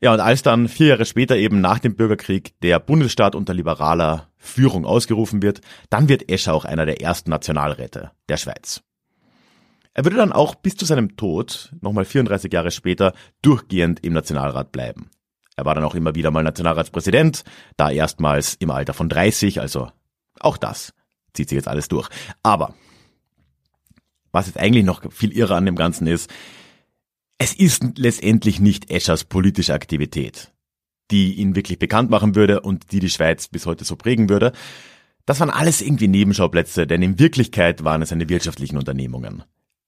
Ja, 0.02 0.12
und 0.12 0.18
als 0.18 0.42
dann 0.42 0.66
vier 0.66 0.88
Jahre 0.88 1.04
später 1.04 1.36
eben 1.36 1.60
nach 1.60 1.78
dem 1.78 1.94
Bürgerkrieg 1.94 2.58
der 2.60 2.80
Bundesstaat 2.80 3.36
unter 3.36 3.54
liberaler 3.54 4.28
Führung 4.36 4.84
ausgerufen 4.84 5.42
wird, 5.42 5.60
dann 5.90 6.08
wird 6.08 6.28
Escher 6.28 6.54
auch 6.54 6.64
einer 6.64 6.86
der 6.86 7.00
ersten 7.00 7.30
Nationalräte 7.30 8.10
der 8.28 8.36
Schweiz. 8.36 8.82
Er 9.94 10.04
würde 10.04 10.16
dann 10.16 10.32
auch 10.32 10.56
bis 10.56 10.76
zu 10.76 10.86
seinem 10.86 11.16
Tod, 11.16 11.72
nochmal 11.80 12.04
34 12.04 12.52
Jahre 12.52 12.72
später, 12.72 13.12
durchgehend 13.42 14.04
im 14.04 14.12
Nationalrat 14.12 14.72
bleiben. 14.72 15.08
Er 15.54 15.66
war 15.66 15.76
dann 15.76 15.84
auch 15.84 15.94
immer 15.94 16.16
wieder 16.16 16.32
mal 16.32 16.42
Nationalratspräsident, 16.42 17.44
da 17.76 17.88
erstmals 17.90 18.54
im 18.54 18.72
Alter 18.72 18.94
von 18.94 19.08
30, 19.08 19.60
also 19.60 19.92
auch 20.40 20.56
das 20.56 20.94
zieht 21.32 21.48
sich 21.48 21.56
jetzt 21.56 21.68
alles 21.68 21.86
durch. 21.86 22.08
Aber 22.42 22.74
was 24.32 24.46
jetzt 24.46 24.58
eigentlich 24.58 24.84
noch 24.84 25.12
viel 25.12 25.30
irrer 25.30 25.56
an 25.56 25.66
dem 25.66 25.76
Ganzen 25.76 26.08
ist, 26.08 26.28
es 27.42 27.54
ist 27.54 27.98
letztendlich 27.98 28.60
nicht 28.60 28.88
Eschers 28.88 29.24
politische 29.24 29.74
Aktivität, 29.74 30.52
die 31.10 31.34
ihn 31.34 31.56
wirklich 31.56 31.80
bekannt 31.80 32.08
machen 32.08 32.36
würde 32.36 32.60
und 32.60 32.92
die 32.92 33.00
die 33.00 33.10
Schweiz 33.10 33.48
bis 33.48 33.66
heute 33.66 33.84
so 33.84 33.96
prägen 33.96 34.28
würde. 34.28 34.52
Das 35.26 35.40
waren 35.40 35.50
alles 35.50 35.82
irgendwie 35.82 36.06
Nebenschauplätze, 36.06 36.86
denn 36.86 37.02
in 37.02 37.18
Wirklichkeit 37.18 37.82
waren 37.82 38.00
es 38.00 38.10
seine 38.10 38.28
wirtschaftlichen 38.28 38.78
Unternehmungen, 38.78 39.42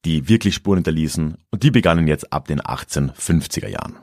die 0.04 0.28
wirklich 0.28 0.56
Spuren 0.56 0.78
hinterließen 0.78 1.36
und 1.52 1.62
die 1.62 1.70
begannen 1.70 2.08
jetzt 2.08 2.32
ab 2.32 2.48
den 2.48 2.60
1850er 2.60 3.68
Jahren. 3.68 3.98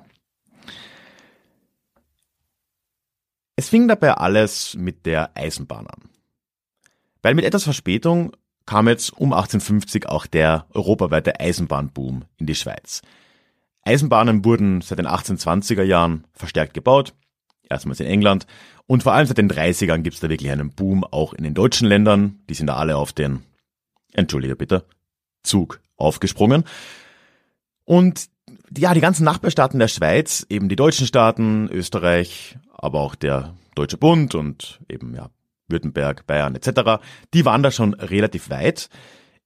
Es 3.57 3.67
fing 3.67 3.89
dabei 3.89 4.13
alles 4.13 4.77
mit 4.77 5.05
der 5.05 5.35
Eisenbahn 5.35 5.87
an. 5.87 6.09
Weil 7.21 7.35
mit 7.35 7.43
etwas 7.43 7.65
Verspätung 7.65 8.31
kam 8.65 8.87
jetzt 8.87 9.11
um 9.11 9.33
1850 9.33 10.07
auch 10.07 10.25
der 10.25 10.67
europaweite 10.73 11.41
Eisenbahnboom 11.41 12.23
in 12.37 12.45
die 12.45 12.55
Schweiz. 12.55 13.01
Eisenbahnen 13.83 14.45
wurden 14.45 14.81
seit 14.81 14.99
den 14.99 15.07
1820er 15.07 15.83
Jahren 15.83 16.25
verstärkt 16.33 16.73
gebaut, 16.73 17.13
erstmals 17.69 17.99
in 17.99 18.07
England, 18.07 18.45
und 18.87 19.03
vor 19.03 19.13
allem 19.13 19.25
seit 19.25 19.37
den 19.37 19.49
30ern 19.49 19.99
gibt 19.99 20.15
es 20.15 20.19
da 20.19 20.29
wirklich 20.29 20.51
einen 20.51 20.71
Boom 20.71 21.03
auch 21.03 21.33
in 21.33 21.43
den 21.43 21.53
deutschen 21.53 21.87
Ländern, 21.87 22.39
die 22.49 22.53
sind 22.53 22.67
da 22.67 22.75
alle 22.75 22.97
auf 22.97 23.13
den, 23.13 23.43
entschuldige 24.13 24.55
bitte, 24.55 24.85
Zug 25.43 25.79
aufgesprungen. 25.97 26.65
Und 27.85 28.29
ja, 28.77 28.93
die 28.93 29.01
ganzen 29.01 29.23
Nachbarstaaten 29.23 29.79
der 29.79 29.87
Schweiz, 29.87 30.45
eben 30.49 30.69
die 30.69 30.75
deutschen 30.75 31.07
Staaten, 31.07 31.69
Österreich, 31.69 32.57
aber 32.73 32.99
auch 32.99 33.15
der 33.15 33.55
Deutsche 33.75 33.97
Bund 33.97 34.35
und 34.35 34.79
eben 34.89 35.15
ja 35.15 35.29
Württemberg, 35.67 36.27
Bayern 36.27 36.55
etc., 36.55 37.01
die 37.33 37.45
waren 37.45 37.63
da 37.63 37.71
schon 37.71 37.93
relativ 37.93 38.49
weit. 38.49 38.89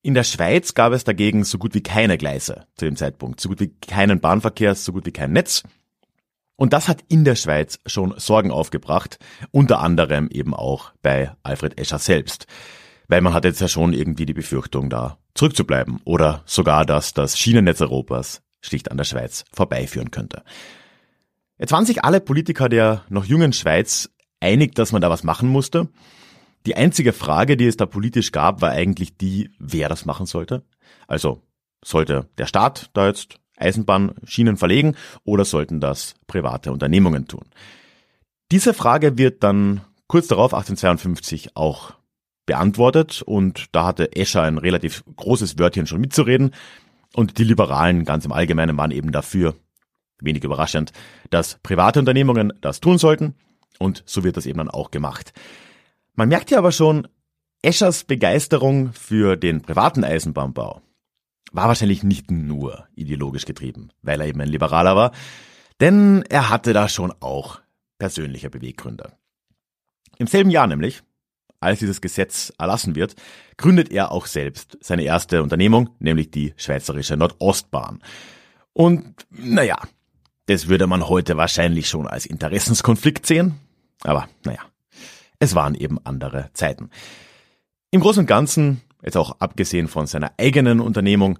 In 0.06 0.14
der 0.14 0.24
Schweiz 0.24 0.76
gab 0.76 0.94
es 0.94 1.04
dagegen 1.04 1.44
so 1.44 1.58
gut 1.58 1.74
wie 1.74 1.82
keine 1.82 2.20
Gleise 2.20 2.68
zu 2.76 2.86
dem 2.86 2.96
Zeitpunkt, 2.96 3.40
so 3.42 3.50
gut 3.50 3.60
wie 3.60 3.70
keinen 3.70 4.20
Bahnverkehr, 4.20 4.76
so 4.76 4.92
gut 4.92 5.08
wie 5.08 5.12
kein 5.12 5.32
Netz. 5.32 5.64
Und 6.56 6.74
das 6.74 6.88
hat 6.88 7.04
in 7.08 7.26
der 7.26 7.34
Schweiz 7.34 7.80
schon 7.88 8.14
Sorgen 8.18 8.52
aufgebracht, 8.52 9.18
unter 9.50 9.80
anderem 9.80 10.30
eben 10.30 10.54
auch 10.54 10.92
bei 11.02 11.32
Alfred 11.42 11.80
Escher 11.80 11.98
selbst. 11.98 12.46
Weil 13.08 13.22
man 13.22 13.34
hat 13.34 13.46
jetzt 13.46 13.62
ja 13.62 13.68
schon 13.68 13.94
irgendwie 13.94 14.28
die 14.28 14.36
Befürchtung, 14.36 14.92
da 14.92 15.18
zurückzubleiben 15.34 16.00
oder 16.06 16.44
sogar, 16.46 16.86
dass 16.86 17.16
das 17.16 17.40
Schienennetz 17.40 17.82
Europas 17.82 18.44
schlicht 18.62 18.92
an 18.92 18.98
der 18.98 19.06
Schweiz 19.06 19.44
vorbeiführen 19.52 20.12
könnte. 20.12 20.44
Jetzt 21.58 21.72
waren 21.72 21.88
sich 21.88 22.04
alle 22.04 22.22
Politiker 22.22 22.70
der 22.70 23.06
noch 23.10 23.26
jungen 23.26 23.54
Schweiz 23.54 24.12
einig, 24.40 24.76
dass 24.76 24.92
man 24.92 25.02
da 25.02 25.10
was 25.10 25.24
machen 25.24 25.50
musste. 25.50 25.90
Die 26.66 26.76
einzige 26.76 27.14
Frage, 27.14 27.58
die 27.58 27.68
es 27.68 27.78
da 27.78 27.86
politisch 27.86 28.32
gab, 28.32 28.62
war 28.62 28.72
eigentlich 28.72 29.18
die, 29.18 29.52
wer 29.60 29.90
das 29.90 30.06
machen 30.06 30.26
sollte. 30.26 30.64
Also 31.08 31.44
sollte 31.84 32.28
der 32.38 32.48
Staat 32.48 32.90
da 32.94 33.08
jetzt 33.08 33.40
Eisenbahnschienen 33.58 34.58
verlegen 34.58 34.96
oder 35.24 35.46
sollten 35.46 35.80
das 35.80 36.16
private 36.28 36.72
Unternehmungen 36.72 37.28
tun? 37.28 37.46
Diese 38.52 38.74
Frage 38.74 39.18
wird 39.18 39.44
dann 39.44 39.82
kurz 40.08 40.28
darauf 40.28 40.54
1852 40.54 41.56
auch 41.56 41.94
beantwortet 42.46 43.22
und 43.22 43.66
da 43.72 43.86
hatte 43.86 44.16
Escher 44.16 44.44
ein 44.44 44.58
relativ 44.58 45.04
großes 45.16 45.58
Wörtchen 45.58 45.88
schon 45.88 46.02
mitzureden 46.02 46.52
und 47.14 47.38
die 47.38 47.44
Liberalen 47.44 48.06
ganz 48.06 48.26
im 48.26 48.32
Allgemeinen 48.32 48.78
waren 48.78 48.92
eben 48.92 49.12
dafür, 49.12 49.56
wenig 50.20 50.44
überraschend, 50.44 50.92
dass 51.30 51.60
private 51.64 52.00
Unternehmungen 52.00 52.54
das 52.62 52.82
tun 52.82 52.98
sollten 52.98 53.36
und 53.80 54.04
so 54.06 54.24
wird 54.24 54.38
das 54.38 54.46
eben 54.46 54.60
dann 54.60 54.70
auch 54.70 54.92
gemacht. 54.92 55.34
Man 56.16 56.30
merkt 56.30 56.50
hier 56.50 56.58
aber 56.58 56.72
schon, 56.72 57.08
Eschers 57.62 58.06
Begeisterung 58.06 58.94
für 58.94 59.36
den 59.36 59.62
privaten 59.62 60.04
Eisenbahnbau 60.04 60.82
war 61.52 61.68
wahrscheinlich 61.68 62.04
nicht 62.04 62.32
nur 62.32 62.88
ideologisch 62.96 63.46
getrieben, 63.46 63.90
weil 64.02 64.22
er 64.22 64.28
eben 64.28 64.40
ein 64.40 64.48
Liberaler 64.48 64.96
war, 64.96 65.12
denn 65.82 66.24
er 66.30 66.50
hatte 66.50 66.74
da 66.74 66.88
schon 66.88 67.14
auch 67.20 67.60
persönliche 67.98 68.50
Beweggründe. 68.50 69.14
Im 70.18 70.28
selben 70.28 70.50
Jahr 70.50 70.68
nämlich, 70.68 71.04
als 71.60 71.80
dieses 71.80 72.00
Gesetz 72.02 72.54
erlassen 72.58 72.96
wird, 72.96 73.16
gründet 73.58 73.92
er 73.92 74.12
auch 74.12 74.26
selbst 74.26 74.78
seine 74.82 75.04
erste 75.04 75.44
Unternehmung, 75.44 75.90
nämlich 76.00 76.32
die 76.32 76.54
Schweizerische 76.56 77.18
Nordostbahn. 77.18 78.02
Und 78.74 79.26
naja, 79.30 79.78
das 80.46 80.68
würde 80.68 80.88
man 80.88 81.10
heute 81.10 81.36
wahrscheinlich 81.36 81.90
schon 81.90 82.08
als 82.08 82.26
Interessenskonflikt 82.26 83.26
sehen, 83.26 83.56
aber 84.04 84.30
naja, 84.44 84.62
es 85.40 85.56
waren 85.56 85.76
eben 85.76 86.00
andere 86.04 86.50
Zeiten. 86.54 86.90
Im 87.92 88.02
Großen 88.02 88.22
und 88.22 88.28
Ganzen, 88.28 88.82
jetzt 89.04 89.18
auch 89.18 89.40
abgesehen 89.40 89.88
von 89.88 90.08
seiner 90.08 90.34
eigenen 90.38 90.80
Unternehmung, 90.80 91.40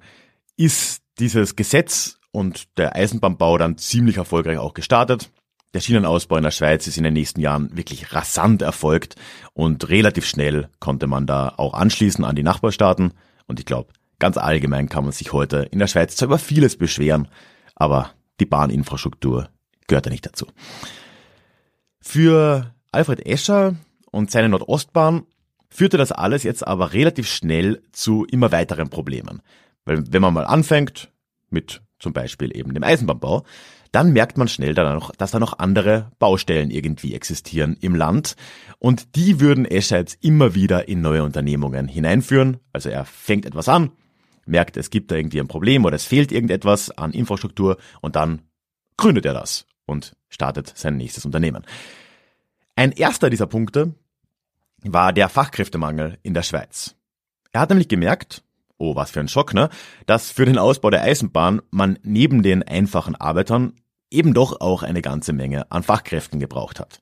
ist 0.58 1.02
dieses 1.20 1.56
Gesetz 1.56 2.20
und 2.32 2.78
der 2.78 2.96
Eisenbahnbau 2.96 3.58
dann 3.58 3.78
ziemlich 3.78 4.18
erfolgreich 4.18 4.58
auch 4.58 4.74
gestartet. 4.74 5.32
Der 5.74 5.82
Schienenausbau 5.82 6.38
in 6.38 6.44
der 6.44 6.52
Schweiz 6.52 6.88
ist 6.88 6.98
in 6.98 7.04
den 7.04 7.14
nächsten 7.14 7.42
Jahren 7.42 7.76
wirklich 7.76 8.14
rasant 8.14 8.62
erfolgt 8.62 9.16
und 9.54 9.90
relativ 9.90 10.26
schnell 10.26 10.70
konnte 10.80 11.08
man 11.08 11.28
da 11.28 11.54
auch 11.58 11.74
anschließen 11.74 12.24
an 12.24 12.36
die 12.36 12.44
Nachbarstaaten. 12.44 13.14
Und 13.48 13.60
ich 13.60 13.66
glaube, 13.66 13.92
ganz 14.20 14.38
allgemein 14.38 14.88
kann 14.88 15.04
man 15.04 15.12
sich 15.12 15.34
heute 15.34 15.68
in 15.72 15.80
der 15.80 15.88
Schweiz 15.88 16.16
zwar 16.16 16.28
über 16.28 16.40
vieles 16.40 16.78
beschweren, 16.78 17.28
aber 17.76 18.12
die 18.40 18.46
Bahninfrastruktur 18.46 19.50
gehört 19.88 20.06
da 20.06 20.10
nicht 20.10 20.26
dazu. 20.26 20.48
Für 22.00 22.74
Alfred 22.92 23.26
Escher 23.26 23.76
und 24.16 24.32
seine 24.32 24.48
Nordostbahn 24.48 25.26
führte 25.70 25.98
das 25.98 26.14
alles 26.14 26.44
jetzt 26.44 26.66
aber 26.66 26.94
relativ 26.94 27.30
schnell 27.30 27.82
zu 27.92 28.24
immer 28.24 28.54
weiteren 28.54 28.90
Problemen. 28.90 29.42
Weil 29.84 30.06
wenn 30.10 30.22
man 30.22 30.34
mal 30.34 30.46
anfängt 30.46 31.12
mit 31.50 31.82
zum 32.00 32.14
Beispiel 32.14 32.56
eben 32.56 32.74
dem 32.74 32.84
Eisenbahnbau, 32.84 33.44
dann 33.92 34.14
merkt 34.14 34.38
man 34.38 34.48
schnell, 34.48 34.74
dass 34.74 35.32
da 35.32 35.40
noch 35.40 35.60
andere 35.60 36.12
Baustellen 36.18 36.72
irgendwie 36.72 37.14
existieren 37.14 37.78
im 37.82 37.94
Land 37.94 38.38
und 38.80 39.18
die 39.18 39.42
würden 39.42 39.68
jetzt 39.70 40.24
immer 40.24 40.56
wieder 40.56 40.88
in 40.88 41.02
neue 41.02 41.24
Unternehmungen 41.24 41.90
hineinführen. 41.90 42.58
Also 42.72 42.90
er 42.90 43.04
fängt 43.04 43.46
etwas 43.46 43.68
an, 43.68 43.92
merkt, 44.46 44.78
es 44.78 44.90
gibt 44.90 45.12
da 45.12 45.16
irgendwie 45.16 45.42
ein 45.42 45.50
Problem 45.50 45.84
oder 45.84 45.96
es 45.96 46.06
fehlt 46.06 46.32
irgendetwas 46.32 46.90
an 46.90 47.12
Infrastruktur 47.12 47.78
und 48.02 48.16
dann 48.16 48.44
gründet 48.96 49.26
er 49.26 49.34
das 49.34 49.66
und 49.86 50.16
startet 50.30 50.72
sein 50.74 50.96
nächstes 50.96 51.26
Unternehmen. 51.26 51.66
Ein 52.78 52.92
erster 52.92 53.30
dieser 53.30 53.48
Punkte 53.48 53.94
war 54.94 55.14
der 55.14 55.30
Fachkräftemangel 55.30 56.18
in 56.24 56.34
der 56.34 56.44
Schweiz. 56.44 56.96
Er 57.52 57.62
hat 57.62 57.70
nämlich 57.70 57.88
gemerkt, 57.88 58.44
oh 58.78 58.96
was 58.96 59.12
für 59.12 59.20
ein 59.20 59.28
Schock, 59.28 59.54
ne, 59.54 59.70
dass 60.06 60.32
für 60.32 60.46
den 60.46 60.58
Ausbau 60.58 60.90
der 60.90 61.04
Eisenbahn 61.04 61.62
man 61.72 62.00
neben 62.04 62.44
den 62.44 62.64
einfachen 62.64 63.16
Arbeitern 63.16 63.74
eben 64.12 64.34
doch 64.34 64.62
auch 64.62 64.84
eine 64.84 65.02
ganze 65.02 65.34
Menge 65.34 65.72
an 65.72 65.84
Fachkräften 65.84 66.40
gebraucht 66.40 66.80
hat. 66.80 67.00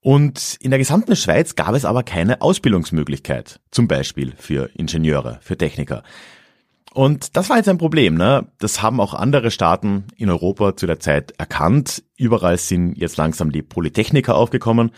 Und 0.00 0.56
in 0.60 0.70
der 0.70 0.78
gesamten 0.78 1.14
Schweiz 1.14 1.54
gab 1.54 1.74
es 1.74 1.84
aber 1.84 2.02
keine 2.02 2.42
Ausbildungsmöglichkeit, 2.42 3.60
zum 3.70 3.86
Beispiel 3.86 4.32
für 4.36 4.68
Ingenieure, 4.74 5.38
für 5.42 5.56
Techniker. 5.56 6.02
Und 6.92 7.36
das 7.36 7.48
war 7.48 7.56
jetzt 7.56 7.68
ein 7.68 7.78
Problem, 7.78 8.16
ne? 8.16 8.48
Das 8.58 8.82
haben 8.82 9.00
auch 9.00 9.14
andere 9.14 9.50
Staaten 9.50 10.04
in 10.16 10.28
Europa 10.28 10.76
zu 10.76 10.86
der 10.86 11.00
Zeit 11.00 11.32
erkannt. 11.38 12.02
Überall 12.16 12.58
sind 12.58 12.98
jetzt 12.98 13.16
langsam 13.16 13.52
die 13.52 13.62
Polytechniker 13.62 14.34
aufgekommen. 14.34 14.90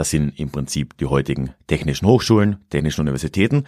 Das 0.00 0.08
sind 0.08 0.40
im 0.40 0.48
Prinzip 0.48 0.96
die 0.96 1.04
heutigen 1.04 1.52
technischen 1.66 2.08
Hochschulen, 2.08 2.56
technischen 2.70 3.02
Universitäten. 3.02 3.64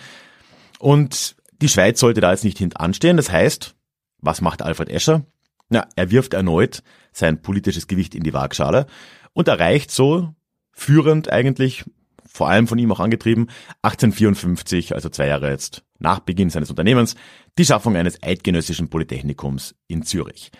Und 0.79 1.37
die 1.61 1.69
Schweiz 1.69 2.01
sollte 2.01 2.23
da 2.23 2.31
jetzt 2.31 2.43
nicht 2.43 2.57
hintanstehen. 2.57 3.19
Das 3.19 3.31
heißt, 3.31 3.75
was 4.17 4.41
macht 4.41 4.63
Alfred 4.63 4.89
Escher? 4.89 5.27
Na, 5.69 5.87
er 5.95 6.11
wirft 6.11 6.33
erneut 6.33 6.83
sein 7.13 7.43
politisches 7.43 7.87
Gewicht 7.87 8.15
in 8.15 8.23
die 8.23 8.33
Waagschale 8.33 8.87
und 9.35 9.47
erreicht 9.47 9.91
so 9.91 10.35
führend 10.73 11.31
eigentlich 11.31 11.85
vor 12.25 12.49
allem 12.49 12.67
von 12.67 12.79
ihm 12.79 12.91
auch 12.93 13.01
angetrieben, 13.01 13.51
1854, 13.83 14.95
also 14.95 15.11
zwei 15.11 15.27
Jahre 15.27 15.51
jetzt 15.51 15.85
nach 15.99 16.21
Beginn 16.21 16.49
seines 16.49 16.71
Unternehmens, 16.71 17.15
die 17.59 17.67
Schaffung 17.67 17.95
eines 17.95 18.23
eidgenössischen 18.23 18.89
Polytechnikums 18.89 19.75
in 19.87 20.03
Zürich. 20.03 20.51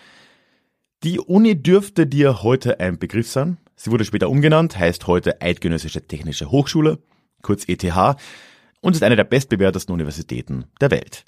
Die 1.03 1.19
Uni 1.19 1.61
dürfte 1.61 2.07
dir 2.07 2.43
heute 2.43 2.79
ein 2.79 2.97
Begriff 2.97 3.29
sein. 3.29 3.57
Sie 3.75 3.91
wurde 3.91 4.05
später 4.05 4.29
umgenannt, 4.29 4.79
heißt 4.79 5.05
heute 5.05 5.41
Eidgenössische 5.41 6.07
Technische 6.07 6.49
Hochschule, 6.49 6.99
kurz 7.41 7.67
ETH, 7.67 7.83
und 8.79 8.95
ist 8.95 9.03
eine 9.03 9.17
der 9.17 9.25
bestbewertesten 9.25 9.93
Universitäten 9.93 10.63
der 10.79 10.91
Welt. 10.91 11.25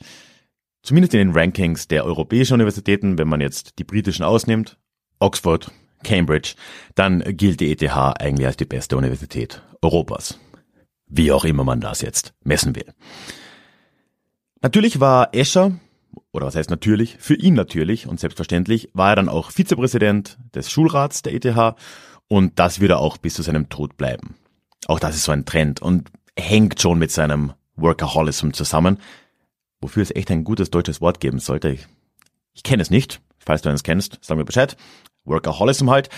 Zumindest 0.82 1.13
in 1.13 1.20
den 1.20 1.38
Rankings 1.38 1.89
der 1.89 2.05
europäischen 2.05 2.53
Universitäten, 2.53 3.17
wenn 3.17 3.27
man 3.27 3.41
jetzt 3.41 3.77
die 3.77 3.84
britischen 3.84 4.24
ausnimmt, 4.24 4.77
Oxford, 5.20 5.70
Cambridge, 6.05 6.55
dann 6.94 7.22
gilt 7.36 7.60
die 7.60 7.72
ETH 7.74 7.84
eigentlich 7.84 8.48
als 8.48 8.55
die 8.55 8.65
beste 8.65 8.96
Universität 8.96 9.62
Europas. 9.82 10.39
Wie 11.08 11.34
auch 11.34 11.44
immer 11.44 11.65
man 11.65 11.82
das 11.82 12.01
jetzt 12.01 12.34
messen 12.46 12.77
will. 12.77 12.94
Natürlich 14.62 15.01
war 15.01 15.36
Escher 15.36 15.74
oder 16.36 16.48
was 16.48 16.56
heißt 16.56 16.70
natürlich, 16.70 17.18
für 17.20 17.36
ihn 17.36 17.54
natürlich 17.54 18.08
und 18.08 18.20
selbstverständlich 18.20 18.89
war 18.94 19.12
er 19.12 19.15
dann 19.15 19.30
auch 19.30 19.51
Vizepräsident 19.51 20.38
des 20.54 20.70
Schulrats 20.70 21.22
der 21.22 21.34
ETH 21.34 21.75
und 22.27 22.60
das 22.60 22.80
wird 22.80 22.92
er 22.92 23.00
auch 23.00 23.18
bis 23.18 23.36
zu 23.36 23.42
seinem 23.42 23.70
Tod 23.70 23.98
bleiben. 23.98 24.36
Auch 24.88 25.00
das 25.00 25.15
ist 25.15 25.24
so 25.24 25.32
ein 25.32 25.46
Trend 25.46 25.82
und 25.82 26.10
hängt 26.38 26.82
schon 26.82 27.00
mit 27.00 27.12
seinem 27.12 27.54
Workaholism 27.75 28.51
zusammen, 28.51 29.00
wofür 29.82 30.04
es 30.04 30.15
echt 30.15 30.32
ein 30.32 30.44
gutes 30.44 30.70
deutsches 30.70 31.01
Wort 31.01 31.20
geben 31.20 31.39
sollte. 31.39 31.70
Ich, 31.70 31.88
ich 32.54 32.63
kenne 32.63 32.82
es 32.82 32.89
nicht. 32.89 33.22
Falls 33.38 33.62
du 33.62 33.70
eines 33.70 33.84
kennst, 33.84 34.18
sag 34.22 34.38
mir 34.38 34.46
Bescheid. 34.46 34.75
Workaholism 35.24 35.89
halt. 35.89 36.10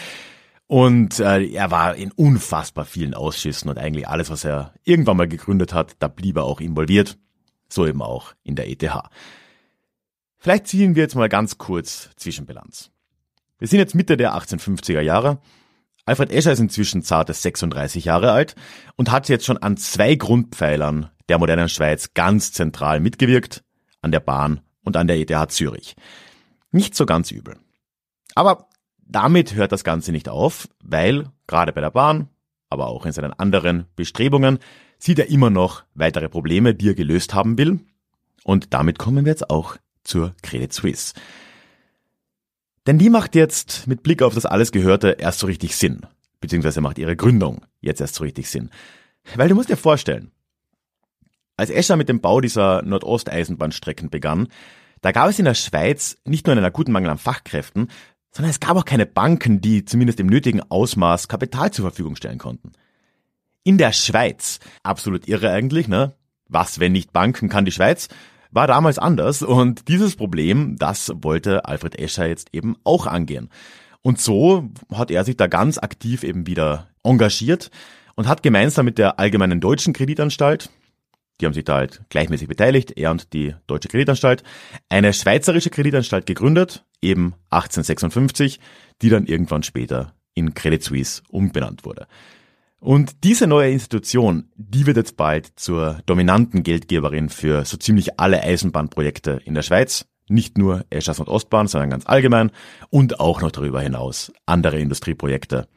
Und 0.68 1.20
äh, 1.20 1.46
er 1.46 1.72
war 1.72 1.96
in 1.96 2.12
unfassbar 2.12 2.86
vielen 2.86 3.14
Ausschüssen 3.14 3.70
und 3.70 3.78
eigentlich 3.78 4.08
alles, 4.08 4.30
was 4.30 4.44
er 4.44 4.74
irgendwann 4.84 5.18
mal 5.18 5.28
gegründet 5.28 5.74
hat, 5.74 5.96
da 6.00 6.08
blieb 6.08 6.38
er 6.38 6.44
auch 6.44 6.60
involviert. 6.60 7.18
So 7.70 7.86
eben 7.86 8.02
auch 8.02 8.34
in 8.44 8.56
der 8.56 8.70
ETH. 8.70 8.84
Vielleicht 10.40 10.68
ziehen 10.68 10.96
wir 10.96 11.04
jetzt 11.04 11.16
mal 11.16 11.30
ganz 11.30 11.58
kurz 11.58 12.10
Zwischenbilanz. 12.16 12.92
Wir 13.60 13.68
sind 13.68 13.80
jetzt 13.80 13.96
Mitte 13.96 14.18
der 14.18 14.36
1850er 14.36 15.02
Jahre. 15.02 15.40
Alfred 16.06 16.32
Escher 16.32 16.54
ist 16.54 16.60
inzwischen 16.60 17.02
zarte 17.02 17.34
36 17.34 18.06
Jahre 18.06 18.32
alt 18.32 18.56
und 18.96 19.12
hat 19.12 19.30
jetzt 19.30 19.46
schon 19.46 19.58
an 19.58 19.78
zwei 19.78 20.16
Grundpfeilern 20.16 21.10
der 21.28 21.40
modernen 21.40 21.70
Schweiz 21.70 22.14
ganz 22.14 22.54
zentral 22.54 23.00
mitgewirkt, 23.00 23.64
an 24.02 24.12
der 24.12 24.20
Bahn 24.20 24.62
und 24.84 24.96
an 24.96 25.08
der 25.08 25.18
ETH 25.18 25.52
Zürich. 25.52 25.96
Nicht 26.72 26.96
so 26.96 27.06
ganz 27.06 27.32
übel. 27.32 27.58
Aber 28.36 28.70
damit 29.00 29.56
hört 29.56 29.72
das 29.72 29.84
Ganze 29.84 30.12
nicht 30.12 30.30
auf, 30.30 30.70
weil 30.84 31.30
gerade 31.48 31.74
bei 31.74 31.82
der 31.82 31.92
Bahn, 31.92 32.30
aber 32.70 32.88
auch 32.88 33.06
in 33.06 33.12
seinen 33.12 33.34
anderen 33.34 33.86
Bestrebungen, 33.96 34.60
sieht 35.00 35.20
er 35.20 35.30
immer 35.30 35.50
noch 35.50 35.84
weitere 35.94 36.30
Probleme, 36.30 36.74
die 36.74 36.90
er 36.90 36.96
gelöst 36.96 37.34
haben 37.34 37.58
will. 37.58 37.80
Und 38.44 38.74
damit 38.74 39.00
kommen 39.00 39.26
wir 39.26 39.32
jetzt 39.32 39.50
auch 39.50 39.78
zur 40.08 40.36
Credit 40.42 40.74
Suisse. 40.74 41.14
Denn 42.88 42.98
die 42.98 43.10
macht 43.10 43.36
jetzt 43.36 43.86
mit 43.88 44.02
Blick 44.02 44.22
auf 44.22 44.34
das 44.34 44.46
alles 44.46 44.72
Gehörte 44.72 45.18
erst 45.20 45.40
so 45.40 45.48
richtig 45.48 45.76
Sinn. 45.76 46.06
Beziehungsweise 46.40 46.82
macht 46.82 46.98
ihre 46.98 47.16
Gründung 47.16 47.66
jetzt 47.82 48.02
erst 48.02 48.16
so 48.16 48.24
richtig 48.24 48.50
Sinn. 48.50 48.70
Weil 49.36 49.50
du 49.50 49.56
musst 49.56 49.70
dir 49.70 49.78
vorstellen, 49.78 50.32
als 51.58 51.70
Escher 51.70 51.98
mit 51.98 52.08
dem 52.08 52.22
Bau 52.22 52.40
dieser 52.40 52.82
Nordosteisenbahnstrecken 52.84 54.10
begann, 54.10 54.48
da 55.02 55.12
gab 55.12 55.30
es 55.30 55.40
in 55.40 55.46
der 55.46 55.54
Schweiz 55.54 56.18
nicht 56.24 56.46
nur 56.46 56.56
einen 56.56 56.66
akuten 56.66 56.94
Mangel 56.94 57.10
an 57.10 57.18
Fachkräften, 57.18 57.90
sondern 58.32 58.52
es 58.52 58.60
gab 58.60 58.78
auch 58.78 58.86
keine 58.86 59.06
Banken, 59.06 59.62
die 59.62 59.84
zumindest 59.84 60.20
im 60.20 60.28
nötigen 60.28 60.62
Ausmaß 60.62 61.28
Kapital 61.28 61.72
zur 61.72 61.84
Verfügung 61.84 62.16
stellen 62.16 62.38
konnten. 62.38 62.72
In 63.64 63.78
der 63.78 63.92
Schweiz, 63.92 64.60
absolut 64.84 65.28
irre 65.28 65.52
eigentlich, 65.52 65.88
ne? 65.88 66.14
Was, 66.48 66.80
wenn 66.80 66.94
nicht 66.94 67.12
Banken, 67.12 67.50
kann 67.50 67.66
die 67.66 67.72
Schweiz? 67.72 68.08
War 68.52 68.68
damals 68.68 69.00
anders 69.00 69.42
und 69.42 69.88
dieses 69.88 70.16
Problem, 70.16 70.78
das 70.78 71.12
wollte 71.22 71.66
Alfred 71.66 72.00
Escher 72.00 72.28
jetzt 72.28 72.50
eben 72.54 72.76
auch 72.84 73.08
angehen. 73.08 73.50
Und 74.02 74.20
so 74.20 74.70
hat 74.94 75.12
er 75.12 75.26
sich 75.26 75.38
da 75.38 75.48
ganz 75.48 75.78
aktiv 75.78 76.24
eben 76.24 76.48
wieder 76.48 76.88
engagiert 77.04 77.72
und 78.16 78.28
hat 78.28 78.44
gemeinsam 78.44 78.86
mit 78.86 78.98
der 78.98 79.20
Allgemeinen 79.20 79.60
Deutschen 79.60 79.94
Kreditanstalt, 79.94 80.70
die 81.40 81.46
haben 81.46 81.54
sich 81.54 81.66
da 81.66 81.76
halt 81.76 82.02
gleichmäßig 82.10 82.48
beteiligt, 82.48 82.92
er 82.98 83.12
und 83.12 83.34
die 83.34 83.54
Deutsche 83.68 83.90
Kreditanstalt, 83.90 84.44
eine 84.90 85.14
schweizerische 85.14 85.70
Kreditanstalt 85.70 86.26
gegründet, 86.26 86.84
eben 87.02 87.36
1856, 87.52 88.60
die 89.02 89.10
dann 89.10 89.28
irgendwann 89.28 89.64
später 89.64 90.14
in 90.34 90.54
Credit 90.54 90.84
Suisse 90.84 91.22
umbenannt 91.30 91.86
wurde. 91.86 92.08
Und 92.80 93.24
diese 93.24 93.48
neue 93.48 93.72
Institution, 93.72 94.50
die 94.56 94.86
wird 94.86 94.98
jetzt 94.98 95.18
bald 95.18 95.52
zur 95.56 96.00
dominanten 96.06 96.64
Geldgeberin 96.64 97.30
für 97.30 97.66
so 97.66 97.78
ziemlich 97.78 98.20
alle 98.20 98.42
Eisenbahnprojekte 98.44 99.42
in 99.46 99.56
der 99.56 99.64
Schweiz. 99.64 100.06
Nicht 100.30 100.58
nur 100.58 100.86
Eschers 100.90 101.20
und 101.20 101.30
Ostbahn, 101.30 101.68
sondern 101.68 101.90
ganz 101.90 102.06
allgemein 102.06 102.52
und 102.90 103.20
auch 103.20 103.42
noch 103.42 103.52
darüber 103.52 103.82
hinaus 103.82 104.32
andere 104.46 104.80
Industrieprojekte. 104.80 105.68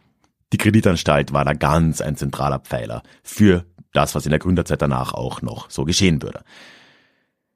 Die 0.53 0.59
Kreditanstalt 0.59 1.33
war 1.33 1.45
da 1.45 1.53
ganz 1.53 2.01
ein 2.01 2.17
zentraler 2.17 2.59
Pfeiler 2.59 3.03
für 3.23 3.65
das, 3.93 4.15
was 4.15 4.27
in 4.27 4.31
der 4.31 4.41
Gründerzeit 4.41 4.83
danach 4.83 5.15
auch 5.15 5.41
noch 5.43 5.71
so 5.71 5.85
geschehen 5.85 6.23
würde. 6.23 6.43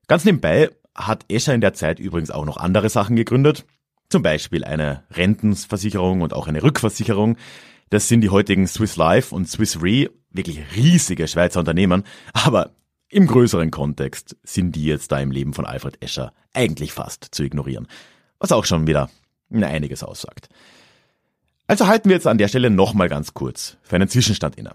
Ganz 0.06 0.24
nebenbei 0.24 0.70
hat 0.94 1.24
Escher 1.28 1.54
in 1.54 1.60
der 1.60 1.74
Zeit 1.74 1.98
übrigens 1.98 2.30
auch 2.30 2.44
noch 2.44 2.56
andere 2.56 2.88
Sachen 2.88 3.16
gegründet, 3.16 3.66
zum 4.08 4.22
Beispiel 4.22 4.64
eine 4.64 5.02
Rentenversicherung 5.10 6.20
und 6.20 6.32
auch 6.32 6.46
eine 6.46 6.62
Rückversicherung. 6.62 7.36
Das 7.90 8.08
sind 8.08 8.22
die 8.22 8.30
heutigen 8.30 8.66
Swiss 8.66 8.96
Life 8.96 9.34
und 9.34 9.48
Swiss 9.48 9.82
Re, 9.82 10.10
wirklich 10.30 10.60
riesige 10.74 11.28
Schweizer 11.28 11.60
Unternehmen, 11.60 12.04
aber 12.32 12.74
im 13.08 13.26
größeren 13.26 13.70
Kontext 13.70 14.36
sind 14.42 14.72
die 14.72 14.84
jetzt 14.84 15.12
da 15.12 15.20
im 15.20 15.30
Leben 15.30 15.54
von 15.54 15.66
Alfred 15.66 16.02
Escher 16.02 16.32
eigentlich 16.52 16.92
fast 16.92 17.28
zu 17.30 17.44
ignorieren, 17.44 17.86
was 18.38 18.52
auch 18.52 18.64
schon 18.64 18.86
wieder 18.86 19.10
einiges 19.50 20.02
aussagt. 20.02 20.48
Also 21.66 21.86
halten 21.86 22.08
wir 22.08 22.16
jetzt 22.16 22.26
an 22.26 22.38
der 22.38 22.48
Stelle 22.48 22.70
nochmal 22.70 23.08
ganz 23.08 23.32
kurz 23.32 23.76
für 23.82 23.96
einen 23.96 24.08
Zwischenstand 24.08 24.56
inne. 24.56 24.72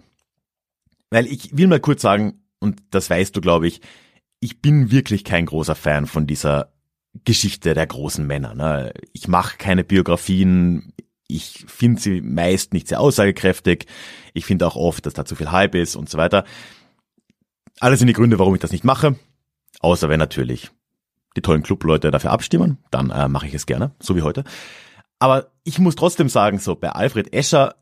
Weil 1.10 1.28
ich 1.28 1.56
will 1.58 1.68
mal 1.68 1.80
kurz 1.80 2.02
sagen, 2.02 2.42
und 2.60 2.82
das 2.92 3.10
weißt 3.10 3.36
du, 3.36 3.42
glaube 3.42 3.68
ich, 3.68 3.82
ich 4.40 4.62
bin 4.62 4.92
wirklich 4.92 5.24
kein 5.24 5.46
großer 5.46 5.76
Fan 5.76 6.06
von 6.06 6.26
dieser 6.26 6.72
Geschichte 7.26 7.74
der 7.74 7.88
großen 7.88 8.26
Männer. 8.26 8.54
Ne? 8.56 8.94
Ich 9.14 9.28
mache 9.28 9.58
keine 9.58 9.84
Biografien, 9.84 10.94
ich 11.30 11.66
finde 11.68 12.02
sie 12.02 12.22
meist 12.22 12.74
nicht 12.74 12.88
sehr 12.88 13.00
aussagekräftig, 13.00 13.86
ich 14.34 14.46
finde 14.46 14.68
auch 14.68 14.76
oft, 14.76 15.06
dass 15.06 15.14
da 15.14 15.26
zu 15.26 15.36
viel 15.36 15.52
Hype 15.52 15.76
ist 15.76 15.96
und 15.96 16.10
so 16.10 16.18
weiter. 16.18 16.44
Alles 17.80 18.00
sind 18.00 18.08
die 18.08 18.14
Gründe, 18.14 18.40
warum 18.40 18.56
ich 18.56 18.62
das 18.62 18.72
nicht 18.72 18.84
mache, 18.84 19.18
außer 19.80 20.10
wenn 20.10 20.20
natürlich 20.20 20.72
die 21.38 21.42
tollen 21.42 21.64
Clubleute 21.64 22.12
dafür 22.12 22.32
abstimmen, 22.32 22.80
dann 22.92 23.12
äh, 23.12 23.28
mache 23.28 23.48
ich 23.48 23.54
es 23.54 23.68
gerne, 23.68 23.92
so 24.00 24.16
wie 24.16 24.24
heute. 24.24 24.44
Aber 25.20 25.52
ich 25.64 25.80
muss 25.80 25.96
trotzdem 25.96 26.30
sagen, 26.30 26.60
so 26.60 26.76
bei 26.76 26.90
Alfred 26.90 27.32
Escher, 27.34 27.76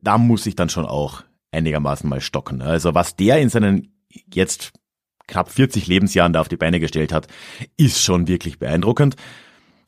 da 0.00 0.18
muss 0.18 0.44
ich 0.46 0.56
dann 0.56 0.68
schon 0.68 0.84
auch 0.84 1.22
einigermaßen 1.52 2.08
mal 2.08 2.20
stocken. 2.20 2.62
Also 2.62 2.94
was 2.94 3.14
der 3.14 3.38
in 3.38 3.48
seinen 3.48 3.92
jetzt 4.32 4.72
knapp 5.26 5.50
40 5.50 5.86
Lebensjahren 5.86 6.32
da 6.32 6.40
auf 6.40 6.48
die 6.48 6.56
Beine 6.56 6.80
gestellt 6.80 7.12
hat, 7.12 7.28
ist 7.76 8.02
schon 8.02 8.26
wirklich 8.26 8.58
beeindruckend. 8.58 9.16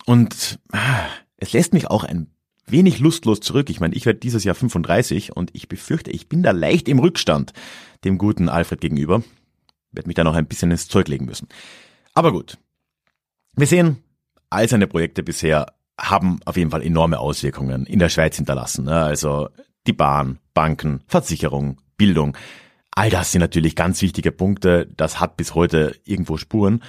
Und 0.06 0.60
ah, 0.72 1.06
es 1.36 1.52
lässt 1.52 1.72
mich 1.72 1.88
auch 1.88 2.04
ein 2.04 2.30
wenig 2.70 2.98
lustlos 3.00 3.40
zurück. 3.40 3.70
Ich 3.70 3.80
meine, 3.80 3.94
ich 3.94 4.06
werde 4.06 4.20
dieses 4.20 4.44
Jahr 4.44 4.54
35 4.54 5.36
und 5.36 5.50
ich 5.54 5.68
befürchte, 5.68 6.10
ich 6.10 6.28
bin 6.28 6.42
da 6.42 6.50
leicht 6.50 6.88
im 6.88 6.98
Rückstand 6.98 7.52
dem 8.04 8.18
guten 8.18 8.48
Alfred 8.48 8.80
gegenüber. 8.80 9.22
Werde 9.92 10.06
mich 10.06 10.14
da 10.14 10.24
noch 10.24 10.34
ein 10.34 10.46
bisschen 10.46 10.70
ins 10.70 10.88
Zeug 10.88 11.08
legen 11.08 11.26
müssen. 11.26 11.48
Aber 12.14 12.32
gut. 12.32 12.58
Wir 13.56 13.66
sehen, 13.66 13.98
all 14.48 14.68
seine 14.68 14.86
Projekte 14.86 15.22
bisher 15.22 15.74
haben 15.98 16.40
auf 16.44 16.56
jeden 16.56 16.70
Fall 16.70 16.82
enorme 16.82 17.18
Auswirkungen 17.18 17.86
in 17.86 17.98
der 17.98 18.08
Schweiz 18.08 18.36
hinterlassen. 18.36 18.84
Ne? 18.84 19.02
Also 19.02 19.48
die 19.86 19.92
Bahn, 19.92 20.38
Banken, 20.54 21.02
Versicherung, 21.06 21.80
Bildung. 21.96 22.36
All 22.92 23.10
das 23.10 23.32
sind 23.32 23.40
natürlich 23.40 23.76
ganz 23.76 24.00
wichtige 24.02 24.32
Punkte. 24.32 24.88
Das 24.96 25.20
hat 25.20 25.36
bis 25.36 25.54
heute 25.54 25.96
irgendwo 26.04 26.36
Spuren. 26.36 26.82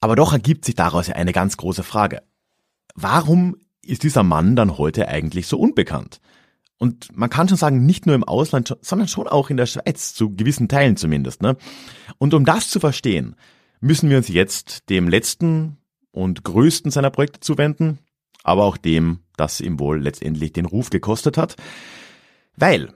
Aber 0.00 0.16
doch 0.16 0.32
ergibt 0.32 0.64
sich 0.64 0.74
daraus 0.74 1.08
ja 1.08 1.14
eine 1.14 1.32
ganz 1.32 1.56
große 1.56 1.82
Frage. 1.82 2.22
Warum 2.94 3.56
ist 3.88 4.02
dieser 4.02 4.22
Mann 4.22 4.56
dann 4.56 4.78
heute 4.78 5.08
eigentlich 5.08 5.46
so 5.46 5.58
unbekannt? 5.58 6.20
Und 6.78 7.16
man 7.16 7.30
kann 7.30 7.48
schon 7.48 7.58
sagen, 7.58 7.86
nicht 7.86 8.06
nur 8.06 8.14
im 8.14 8.24
Ausland, 8.24 8.76
sondern 8.80 9.08
schon 9.08 9.26
auch 9.26 9.50
in 9.50 9.56
der 9.56 9.66
Schweiz, 9.66 10.14
zu 10.14 10.34
gewissen 10.34 10.68
Teilen 10.68 10.96
zumindest. 10.96 11.42
Ne? 11.42 11.56
Und 12.18 12.34
um 12.34 12.44
das 12.44 12.70
zu 12.70 12.78
verstehen, 12.78 13.34
müssen 13.80 14.10
wir 14.10 14.16
uns 14.16 14.28
jetzt 14.28 14.88
dem 14.88 15.08
letzten 15.08 15.78
und 16.12 16.44
größten 16.44 16.90
seiner 16.90 17.10
Projekte 17.10 17.40
zuwenden, 17.40 17.98
aber 18.44 18.64
auch 18.64 18.76
dem, 18.76 19.20
das 19.36 19.60
ihm 19.60 19.80
wohl 19.80 20.00
letztendlich 20.00 20.52
den 20.52 20.66
Ruf 20.66 20.90
gekostet 20.90 21.36
hat. 21.36 21.56
Weil 22.56 22.92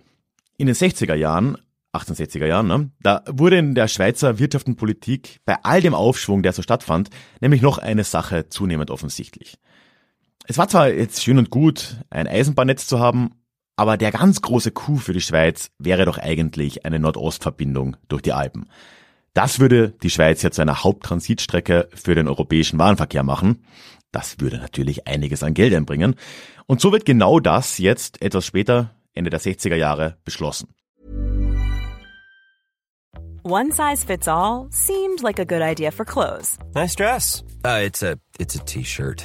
in 0.57 0.67
den 0.67 0.77
60er 0.77 1.15
Jahren, 1.15 1.59
1860er 1.93 2.47
Jahren, 2.47 2.69
ne, 2.69 2.91
da 3.01 3.23
wurde 3.29 3.59
in 3.59 3.75
der 3.75 3.89
Schweizer 3.89 4.39
Wirtschaft 4.39 4.67
und 4.67 4.77
Politik 4.77 5.41
bei 5.45 5.57
all 5.63 5.81
dem 5.81 5.95
Aufschwung, 5.95 6.43
der 6.43 6.53
so 6.53 6.63
stattfand, 6.63 7.11
nämlich 7.41 7.63
noch 7.63 7.79
eine 7.79 8.05
Sache 8.05 8.49
zunehmend 8.49 8.91
offensichtlich. 8.91 9.59
Es 10.49 10.59
war 10.59 10.69
zwar 10.69 10.89
jetzt 10.89 11.23
schön 11.23 11.39
und 11.39 11.51
gut, 11.51 11.97
ein 12.11 12.27
Eisenbahnnetz 12.27 12.87
zu 12.87 12.99
haben, 12.99 13.31
aber 13.77 13.97
der 13.97 14.11
ganz 14.11 14.43
große 14.43 14.73
Coup 14.73 15.01
für 15.01 15.13
die 15.13 15.21
Schweiz 15.21 15.71
wäre 15.79 16.05
doch 16.05 16.19
eigentlich 16.19 16.85
eine 16.85 16.99
Nordostverbindung 16.99 17.97
durch 18.09 18.23
die 18.23 18.33
Alpen. 18.33 18.69
Das 19.35 19.61
würde 19.61 19.95
die 20.03 20.11
Schweiz 20.11 20.43
ja 20.43 20.51
zu 20.51 20.61
einer 20.61 20.83
Haupttransitstrecke 20.83 21.89
für 21.95 22.15
den 22.15 22.29
europäischen 22.29 22.79
Warenverkehr 22.79 23.23
machen. 23.23 23.65
Das 24.11 24.41
würde 24.41 24.59
natürlich 24.59 25.07
einiges 25.07 25.43
an 25.43 25.55
Geld 25.55 25.75
einbringen. 25.75 26.17
Und 26.67 26.81
so 26.81 26.93
wird 26.93 27.07
genau 27.07 27.41
das 27.41 27.79
jetzt 27.79 28.21
etwas 28.21 28.45
später, 28.45 28.91
Ende 29.15 29.31
der 29.31 29.41
60er 29.41 29.77
Jahre, 29.77 30.19
beschlossen. 30.25 30.75
One 33.45 33.73
size 33.73 34.05
fits 34.07 34.29
all 34.29 34.67
seemed 34.71 35.23
like 35.23 35.41
a 35.41 35.45
good 35.45 35.63
idea 35.63 35.91
for 35.91 36.05
clothes. 36.05 36.59
Nice 36.75 36.95
dress. 36.95 37.43
Uh, 37.65 37.85
it's 37.85 38.03
a 38.03 38.17
it's 38.39 38.55
a 38.55 38.61
t-shirt. 38.65 39.25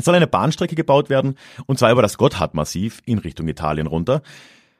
Es 0.00 0.06
soll 0.06 0.14
eine 0.14 0.26
Bahnstrecke 0.26 0.74
gebaut 0.74 1.10
werden, 1.10 1.36
und 1.66 1.78
zwar 1.78 1.92
über 1.92 2.00
das 2.00 2.16
Gotthardmassiv 2.16 3.02
in 3.04 3.18
Richtung 3.18 3.46
Italien 3.48 3.86
runter. 3.86 4.22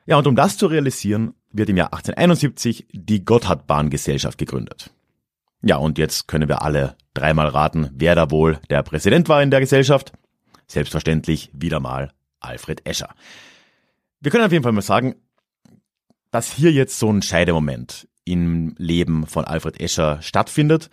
Ja, 0.06 0.16
und 0.16 0.26
um 0.26 0.34
das 0.34 0.56
zu 0.56 0.66
realisieren, 0.66 1.34
wird 1.52 1.68
im 1.68 1.76
Jahr 1.76 1.92
1871 1.92 2.86
die 2.90 3.22
Gotthardbahngesellschaft 3.22 4.38
gegründet. 4.38 4.94
Ja, 5.60 5.76
und 5.76 5.98
jetzt 5.98 6.26
können 6.26 6.48
wir 6.48 6.62
alle 6.62 6.96
dreimal 7.12 7.48
raten, 7.48 7.90
wer 7.92 8.14
da 8.14 8.30
wohl 8.30 8.60
der 8.70 8.82
Präsident 8.82 9.28
war 9.28 9.42
in 9.42 9.50
der 9.50 9.60
Gesellschaft. 9.60 10.12
Selbstverständlich 10.66 11.50
wieder 11.52 11.80
mal 11.80 12.12
Alfred 12.40 12.86
Escher. 12.88 13.14
Wir 14.20 14.30
können 14.30 14.46
auf 14.46 14.52
jeden 14.52 14.62
Fall 14.62 14.72
mal 14.72 14.80
sagen, 14.80 15.16
dass 16.30 16.50
hier 16.50 16.72
jetzt 16.72 16.98
so 16.98 17.12
ein 17.12 17.20
Scheidemoment 17.20 18.08
im 18.24 18.74
Leben 18.78 19.26
von 19.26 19.44
Alfred 19.44 19.82
Escher 19.82 20.22
stattfindet. 20.22 20.88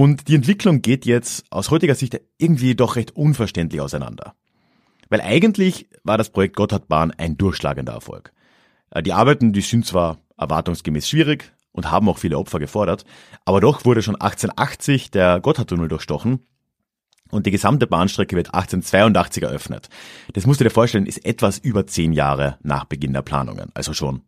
Und 0.00 0.28
die 0.28 0.34
Entwicklung 0.34 0.80
geht 0.80 1.04
jetzt 1.04 1.44
aus 1.50 1.70
heutiger 1.70 1.94
Sicht 1.94 2.18
irgendwie 2.38 2.74
doch 2.74 2.96
recht 2.96 3.14
unverständlich 3.16 3.82
auseinander. 3.82 4.34
Weil 5.10 5.20
eigentlich 5.20 5.90
war 6.04 6.16
das 6.16 6.30
Projekt 6.30 6.56
Gotthardbahn 6.56 7.10
ein 7.10 7.36
durchschlagender 7.36 7.92
Erfolg. 7.92 8.32
Äh, 8.92 9.02
die 9.02 9.12
Arbeiten, 9.12 9.52
die 9.52 9.60
sind 9.60 9.84
zwar 9.84 10.16
erwartungsgemäß 10.38 11.06
schwierig 11.06 11.52
und 11.72 11.90
haben 11.90 12.08
auch 12.08 12.16
viele 12.16 12.38
Opfer 12.38 12.58
gefordert, 12.58 13.04
aber 13.44 13.60
doch 13.60 13.84
wurde 13.84 14.00
schon 14.00 14.14
1880 14.14 15.10
der 15.10 15.38
Gotthardtunnel 15.38 15.88
durchstochen 15.88 16.46
und 17.30 17.44
die 17.44 17.50
gesamte 17.50 17.86
Bahnstrecke 17.86 18.36
wird 18.36 18.54
1882 18.54 19.42
eröffnet. 19.42 19.90
Das 20.32 20.46
musst 20.46 20.60
du 20.60 20.64
dir 20.64 20.70
vorstellen, 20.70 21.04
ist 21.04 21.26
etwas 21.26 21.58
über 21.58 21.86
zehn 21.86 22.14
Jahre 22.14 22.56
nach 22.62 22.86
Beginn 22.86 23.12
der 23.12 23.20
Planungen, 23.20 23.68
also 23.74 23.92
schon 23.92 24.22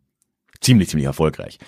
ziemlich, 0.60 0.90
ziemlich 0.90 1.06
erfolgreich. 1.06 1.58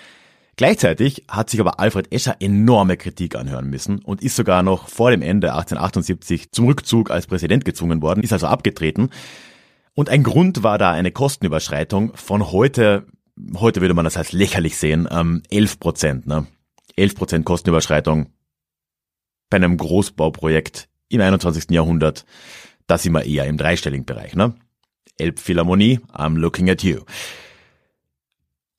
Gleichzeitig 0.57 1.25
hat 1.27 1.49
sich 1.49 1.59
aber 1.59 1.79
Alfred 1.79 2.13
Escher 2.13 2.37
enorme 2.39 2.95
Kritik 2.95 3.35
anhören 3.35 3.69
müssen 3.69 3.99
und 3.99 4.21
ist 4.21 4.37
sogar 4.37 4.63
noch 4.63 4.87
vor 4.87 5.11
dem 5.11 5.21
Ende 5.21 5.53
1878 5.53 6.51
zum 6.51 6.67
Rückzug 6.67 7.11
als 7.11 7.27
Präsident 7.27 7.65
gezwungen 7.65 8.01
worden, 8.01 8.23
ist 8.23 8.31
also 8.31 8.47
abgetreten. 8.47 9.09
Und 9.93 10.09
ein 10.09 10.23
Grund 10.23 10.63
war 10.63 10.77
da 10.77 10.91
eine 10.91 11.11
Kostenüberschreitung 11.11 12.15
von 12.15 12.51
heute, 12.51 13.05
heute 13.55 13.81
würde 13.81 13.93
man 13.93 14.05
das 14.05 14.15
als 14.15 14.31
lächerlich 14.31 14.77
sehen, 14.77 15.07
ähm, 15.11 15.43
11 15.49 15.79
Prozent. 15.79 16.27
Ne? 16.27 16.47
11 16.95 17.15
Prozent 17.15 17.45
Kostenüberschreitung 17.45 18.27
bei 19.49 19.57
einem 19.57 19.75
Großbauprojekt 19.77 20.87
im 21.09 21.21
21. 21.21 21.71
Jahrhundert, 21.71 22.25
da 22.87 22.97
sind 22.97 23.13
wir 23.13 23.25
eher 23.25 23.45
im 23.45 23.57
dreistelligen 23.57 24.05
Bereich. 24.05 24.35
Ne? 24.35 24.55
Elbphilharmonie, 25.17 25.99
I'm 26.13 26.37
looking 26.37 26.69
at 26.69 26.83
you. 26.83 27.01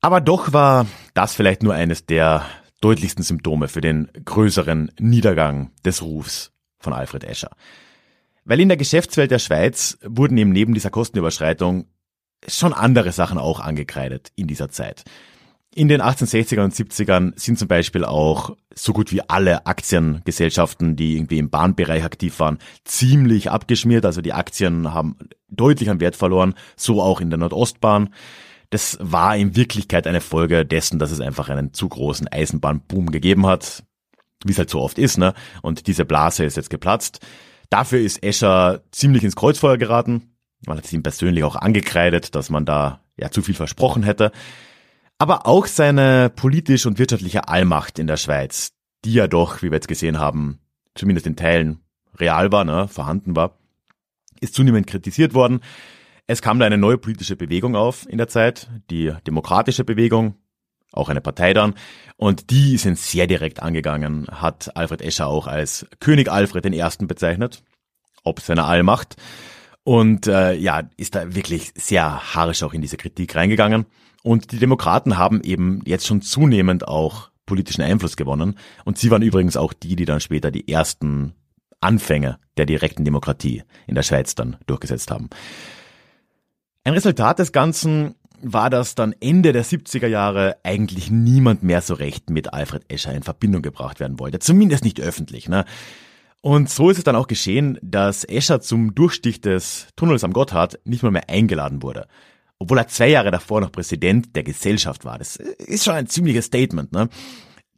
Aber 0.07 0.21
doch 0.21 0.53
war 0.53 0.87
das 1.15 1.35
vielleicht 1.35 1.65
nur 1.65 1.75
eines 1.75 2.07
der 2.07 2.45
deutlichsten 2.81 3.25
Symptome 3.25 3.67
für 3.67 3.81
den 3.81 4.09
größeren 4.25 4.93
Niedergang 5.01 5.73
des 5.85 6.01
Rufs 6.01 6.53
von 6.79 6.93
Alfred 6.93 7.25
Escher. 7.25 7.51
Weil 8.45 8.61
in 8.61 8.69
der 8.69 8.77
Geschäftswelt 8.77 9.33
der 9.33 9.41
Schweiz 9.41 9.99
wurden 10.05 10.39
ihm 10.39 10.51
neben 10.51 10.75
dieser 10.75 10.91
Kostenüberschreitung 10.91 11.87
schon 12.47 12.73
andere 12.73 13.11
Sachen 13.11 13.37
auch 13.37 13.59
angekreidet 13.59 14.31
in 14.37 14.47
dieser 14.47 14.69
Zeit. 14.69 15.03
In 15.75 15.89
den 15.89 16.01
1860ern 16.01 16.63
und 16.63 16.75
70ern 16.75 17.33
sind 17.35 17.59
zum 17.59 17.67
Beispiel 17.67 18.05
auch 18.05 18.57
so 18.77 18.93
gut 18.93 19.11
wie 19.11 19.29
alle 19.29 19.67
Aktiengesellschaften, 19.67 20.95
die 20.95 21.17
irgendwie 21.17 21.39
im 21.39 21.51
Bahnbereich 21.51 22.05
aktiv 22.05 22.39
waren, 22.39 22.59
ziemlich 22.85 23.51
abgeschmiert. 23.51 24.07
Also 24.07 24.21
die 24.21 24.35
Aktien 24.35 24.95
haben 24.95 25.17
deutlich 25.49 25.91
an 25.91 25.99
Wert 25.99 26.15
verloren, 26.15 26.55
so 26.77 27.03
auch 27.03 27.21
in 27.21 27.31
der 27.31 27.41
Nordostbahn. 27.41 28.11
Das 28.71 28.99
war 29.01 29.37
in 29.37 29.57
Wirklichkeit 29.57 30.07
eine 30.07 30.21
Folge 30.21 30.67
dessen, 30.67 30.99
dass 30.99 31.11
es 31.11 31.21
einfach 31.21 31.49
einen 31.49 31.73
zu 31.73 31.89
großen 31.89 32.29
Eisenbahnboom 32.29 33.11
gegeben 33.11 33.47
hat, 33.47 33.85
wie 34.45 34.53
es 34.53 34.59
halt 34.59 34.71
so 34.71 34.81
oft 34.81 34.99
ist, 34.99 35.19
ne? 35.19 35.35
Und 35.63 35.87
diese 35.87 36.05
Blase 36.05 36.45
ist 36.45 36.57
jetzt 36.57 36.71
geplatzt. 36.71 37.21
Dafür 37.71 38.01
ist 38.01 38.23
Escher 38.23 38.83
ziemlich 38.93 39.25
ins 39.25 39.37
Kreuzfeuer 39.37 39.77
geraten. 39.77 40.37
Man 40.67 40.79
hat 40.79 40.85
es 40.85 40.93
ihm 40.93 41.03
persönlich 41.03 41.45
auch 41.45 41.57
angekreidet, 41.57 42.35
dass 42.35 42.51
man 42.51 42.65
da 42.65 43.01
ja 43.17 43.31
zu 43.31 43.43
viel 43.43 43.55
versprochen 43.55 44.03
hätte. 44.03 44.33
Aber 45.19 45.47
auch 45.47 45.67
seine 45.67 46.31
politisch 46.31 46.87
und 46.87 46.99
wirtschaftliche 46.99 47.49
Allmacht 47.49 47.99
in 47.99 48.07
der 48.07 48.17
Schweiz, 48.17 48.73
die 49.05 49.15
ja 49.15 49.29
doch, 49.29 49.63
wie 49.63 49.71
wir 49.71 49.77
jetzt 49.77 49.89
gesehen 49.89 50.19
haben, 50.19 50.61
zumindest 50.95 51.27
in 51.27 51.37
Teilen 51.37 51.81
real 52.19 52.53
war, 52.53 52.65
ne, 52.65 52.89
vorhanden 52.89 53.35
war, 53.35 53.59
ist 54.41 54.55
zunehmend 54.55 54.87
kritisiert 54.87 55.35
worden. 55.35 55.61
Es 56.27 56.43
kam 56.43 56.59
da 56.59 56.67
eine 56.67 56.79
neue 56.79 56.99
politische 56.99 57.37
Bewegung 57.37 57.77
auf 57.77 58.09
in 58.09 58.19
der 58.19 58.29
Zeit, 58.29 58.69
die 58.91 59.13
Demokratische 59.27 59.85
Bewegung, 59.85 60.35
auch 60.93 61.09
eine 61.09 61.21
Partei 61.21 61.55
dann, 61.55 61.75
und 62.17 62.51
die 62.51 62.79
sind 62.79 62.99
sehr 62.99 63.27
direkt 63.27 63.63
angegangen, 63.63 64.27
hat 64.31 64.77
Alfred 64.77 65.03
Escher 65.03 65.29
auch 65.29 65.47
als 65.47 65.87
König 66.01 66.31
Alfred 66.31 66.67
I. 66.67 67.07
bezeichnet, 67.07 67.63
ob 68.25 68.41
seiner 68.41 68.67
Allmacht, 68.67 69.17
und 69.87 70.27
äh, 70.27 70.55
ja, 70.55 70.83
ist 70.97 71.15
da 71.15 71.37
wirklich 71.37 71.71
sehr 71.77 72.35
harsch 72.35 72.65
auch 72.65 72.75
in 72.75 72.83
diese 72.83 72.97
Kritik 72.97 73.37
reingegangen. 73.37 73.87
Und 74.25 74.51
die 74.51 74.59
Demokraten 74.59 75.17
haben 75.17 75.43
eben 75.43 75.81
jetzt 75.87 76.09
schon 76.09 76.23
zunehmend 76.23 76.89
auch 76.89 77.31
politischen 77.47 77.83
Einfluss 77.83 78.17
gewonnen. 78.17 78.59
Und 78.85 78.99
sie 78.99 79.13
waren 79.13 79.23
übrigens 79.23 79.57
auch 79.57 79.73
die, 79.73 79.95
die 79.95 80.05
dann 80.05 80.19
später 80.19 80.51
die 80.51 80.67
ersten 80.67 81.35
Anfänge 81.79 82.41
der 82.57 82.67
direkten 82.67 83.05
Demokratie 83.05 83.63
in 83.87 83.95
der 83.95 84.03
Schweiz 84.03 84.35
dann 84.35 84.57
durchgesetzt 84.67 85.13
haben. 85.13 85.31
Ein 86.87 86.93
Resultat 86.93 87.41
des 87.41 87.51
Ganzen 87.51 88.15
war, 88.41 88.71
dass 88.71 88.95
dann 88.95 89.13
Ende 89.19 89.53
der 89.53 89.65
70er 89.65 90.07
Jahre 90.07 90.59
eigentlich 90.63 91.11
niemand 91.11 91.65
mehr 91.65 91.81
so 91.81 91.95
recht 91.95 92.31
mit 92.31 92.55
Alfred 92.55 92.85
Escher 92.87 93.13
in 93.13 93.25
Verbindung 93.25 93.61
gebracht 93.61 93.99
werden 93.99 94.21
wollte. 94.21 94.39
Zumindest 94.39 94.85
nicht 94.85 95.01
öffentlich. 95.01 95.49
Ne? 95.49 95.65
Und 96.43 96.71
so 96.71 96.89
ist 96.89 96.99
es 96.99 97.03
dann 97.03 97.17
auch 97.17 97.27
geschehen, 97.27 97.77
dass 97.83 98.23
Escher 98.23 98.61
zum 98.61 98.95
Durchstich 98.95 99.41
des 99.41 99.89
Tunnels 99.97 100.23
am 100.23 100.33
Gotthard 100.33 100.79
nicht 100.85 101.03
mal 101.03 101.11
mehr 101.11 101.29
eingeladen 101.29 101.83
wurde. 101.83 102.07
Obwohl 102.61 102.79
er 102.79 102.87
zwei 102.87 103.09
Jahre 103.09 103.33
davor 103.33 103.61
noch 103.61 103.73
Präsident 103.73 104.37
der 104.37 104.45
Gesellschaft 104.45 105.05
war. 105.05 105.19
Das 105.19 105.35
ist 105.35 105.83
schon 105.83 105.95
ein 105.95 106.07
ziemliches 106.07 106.45
Statement. 106.45 106.93
Ne? 106.93 107.09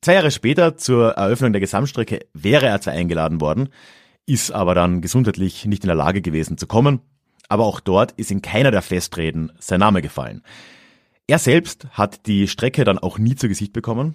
Zwei 0.02 0.16
Jahre 0.16 0.30
später, 0.30 0.76
zur 0.76 1.12
Eröffnung 1.12 1.54
der 1.54 1.62
Gesamtstrecke, 1.62 2.26
wäre 2.34 2.66
er 2.66 2.82
zwar 2.82 2.92
eingeladen 2.92 3.40
worden, 3.40 3.70
ist 4.26 4.52
aber 4.52 4.74
dann 4.74 5.00
gesundheitlich 5.00 5.64
nicht 5.64 5.82
in 5.82 5.88
der 5.88 5.96
Lage 5.96 6.20
gewesen 6.20 6.58
zu 6.58 6.66
kommen 6.66 7.00
aber 7.48 7.64
auch 7.64 7.80
dort 7.80 8.12
ist 8.12 8.30
in 8.30 8.42
keiner 8.42 8.70
der 8.70 8.82
Festreden 8.82 9.52
sein 9.58 9.80
Name 9.80 10.02
gefallen. 10.02 10.42
Er 11.26 11.38
selbst 11.38 11.86
hat 11.90 12.26
die 12.26 12.48
Strecke 12.48 12.84
dann 12.84 12.98
auch 12.98 13.18
nie 13.18 13.34
zu 13.34 13.48
Gesicht 13.48 13.72
bekommen, 13.72 14.14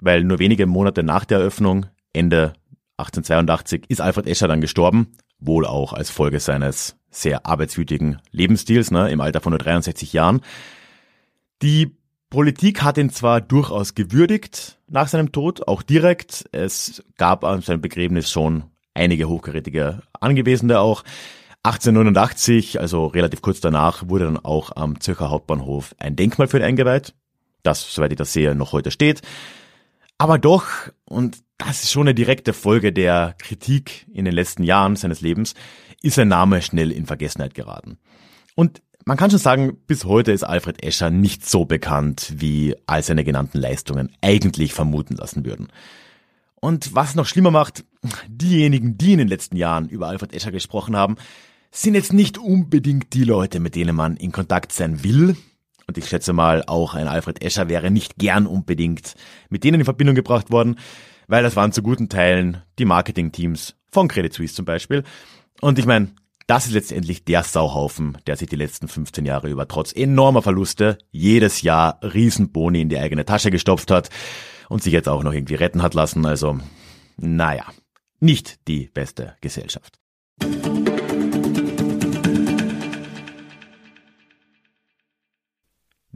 weil 0.00 0.24
nur 0.24 0.38
wenige 0.38 0.66
Monate 0.66 1.02
nach 1.02 1.24
der 1.24 1.38
Eröffnung, 1.38 1.86
Ende 2.12 2.54
1882, 2.96 3.84
ist 3.88 4.00
Alfred 4.00 4.26
Escher 4.26 4.48
dann 4.48 4.60
gestorben, 4.60 5.12
wohl 5.38 5.66
auch 5.66 5.92
als 5.92 6.10
Folge 6.10 6.40
seines 6.40 6.96
sehr 7.10 7.46
arbeitswütigen 7.46 8.20
Lebensstils, 8.30 8.90
ne, 8.90 9.10
im 9.10 9.20
Alter 9.20 9.40
von 9.40 9.50
nur 9.50 9.58
63 9.58 10.12
Jahren. 10.12 10.40
Die 11.62 11.96
Politik 12.30 12.82
hat 12.82 12.98
ihn 12.98 13.10
zwar 13.10 13.40
durchaus 13.40 13.94
gewürdigt 13.94 14.78
nach 14.88 15.08
seinem 15.08 15.30
Tod, 15.30 15.68
auch 15.68 15.82
direkt. 15.82 16.48
Es 16.50 17.04
gab 17.16 17.44
an 17.44 17.60
seinem 17.60 17.80
Begräbnis 17.80 18.30
schon 18.30 18.64
einige 18.92 19.28
hochkarätige 19.28 20.02
Angebesene 20.18 20.80
auch. 20.80 21.04
1889, 21.64 22.78
also 22.78 23.06
relativ 23.06 23.40
kurz 23.40 23.60
danach, 23.60 24.08
wurde 24.08 24.26
dann 24.26 24.36
auch 24.36 24.76
am 24.76 25.00
Zürcher 25.00 25.30
Hauptbahnhof 25.30 25.94
ein 25.98 26.14
Denkmal 26.14 26.46
für 26.46 26.58
ihn 26.58 26.64
eingeweiht, 26.64 27.14
das, 27.62 27.94
soweit 27.94 28.12
ich 28.12 28.18
das 28.18 28.34
sehe, 28.34 28.54
noch 28.54 28.72
heute 28.72 28.90
steht. 28.90 29.22
Aber 30.18 30.38
doch, 30.38 30.66
und 31.06 31.38
das 31.56 31.82
ist 31.82 31.90
schon 31.92 32.02
eine 32.02 32.14
direkte 32.14 32.52
Folge 32.52 32.92
der 32.92 33.34
Kritik 33.38 34.06
in 34.12 34.26
den 34.26 34.34
letzten 34.34 34.62
Jahren 34.62 34.96
seines 34.96 35.22
Lebens, 35.22 35.54
ist 36.02 36.16
sein 36.16 36.28
Name 36.28 36.60
schnell 36.60 36.92
in 36.92 37.06
Vergessenheit 37.06 37.54
geraten. 37.54 37.98
Und 38.54 38.82
man 39.06 39.16
kann 39.16 39.30
schon 39.30 39.38
sagen, 39.38 39.78
bis 39.86 40.04
heute 40.04 40.32
ist 40.32 40.44
Alfred 40.44 40.84
Escher 40.84 41.08
nicht 41.08 41.48
so 41.48 41.64
bekannt, 41.64 42.34
wie 42.36 42.76
all 42.86 43.02
seine 43.02 43.24
genannten 43.24 43.58
Leistungen 43.58 44.12
eigentlich 44.20 44.74
vermuten 44.74 45.16
lassen 45.16 45.46
würden. 45.46 45.68
Und 46.60 46.94
was 46.94 47.14
noch 47.14 47.26
schlimmer 47.26 47.50
macht, 47.50 47.84
diejenigen, 48.28 48.98
die 48.98 49.12
in 49.12 49.18
den 49.18 49.28
letzten 49.28 49.56
Jahren 49.56 49.88
über 49.88 50.08
Alfred 50.08 50.34
Escher 50.34 50.52
gesprochen 50.52 50.96
haben, 50.96 51.16
sind 51.74 51.94
jetzt 51.94 52.12
nicht 52.12 52.38
unbedingt 52.38 53.12
die 53.14 53.24
Leute, 53.24 53.58
mit 53.58 53.74
denen 53.74 53.96
man 53.96 54.16
in 54.16 54.32
Kontakt 54.32 54.72
sein 54.72 55.02
will. 55.02 55.36
Und 55.86 55.98
ich 55.98 56.08
schätze 56.08 56.32
mal, 56.32 56.62
auch 56.66 56.94
ein 56.94 57.08
Alfred 57.08 57.42
Escher 57.42 57.68
wäre 57.68 57.90
nicht 57.90 58.16
gern 58.16 58.46
unbedingt 58.46 59.16
mit 59.50 59.64
denen 59.64 59.80
in 59.80 59.84
Verbindung 59.84 60.14
gebracht 60.14 60.50
worden, 60.50 60.76
weil 61.26 61.42
das 61.42 61.56
waren 61.56 61.72
zu 61.72 61.82
guten 61.82 62.08
Teilen 62.08 62.62
die 62.78 62.84
Marketingteams 62.84 63.74
von 63.90 64.08
Credit 64.08 64.32
Suisse 64.32 64.54
zum 64.54 64.64
Beispiel. 64.64 65.02
Und 65.60 65.78
ich 65.78 65.84
meine, 65.84 66.12
das 66.46 66.66
ist 66.66 66.72
letztendlich 66.72 67.24
der 67.24 67.42
Sauhaufen, 67.42 68.18
der 68.26 68.36
sich 68.36 68.48
die 68.48 68.56
letzten 68.56 68.86
15 68.86 69.26
Jahre 69.26 69.50
über 69.50 69.66
trotz 69.66 69.92
enormer 69.92 70.42
Verluste 70.42 70.98
jedes 71.10 71.62
Jahr 71.62 71.98
Riesenboni 72.02 72.82
in 72.82 72.88
die 72.88 72.98
eigene 72.98 73.24
Tasche 73.24 73.50
gestopft 73.50 73.90
hat 73.90 74.10
und 74.68 74.82
sich 74.82 74.92
jetzt 74.92 75.08
auch 75.08 75.24
noch 75.24 75.32
irgendwie 75.32 75.56
retten 75.56 75.82
hat 75.82 75.94
lassen. 75.94 76.24
Also, 76.24 76.58
naja, 77.16 77.64
nicht 78.20 78.68
die 78.68 78.90
beste 78.92 79.34
Gesellschaft. 79.40 79.98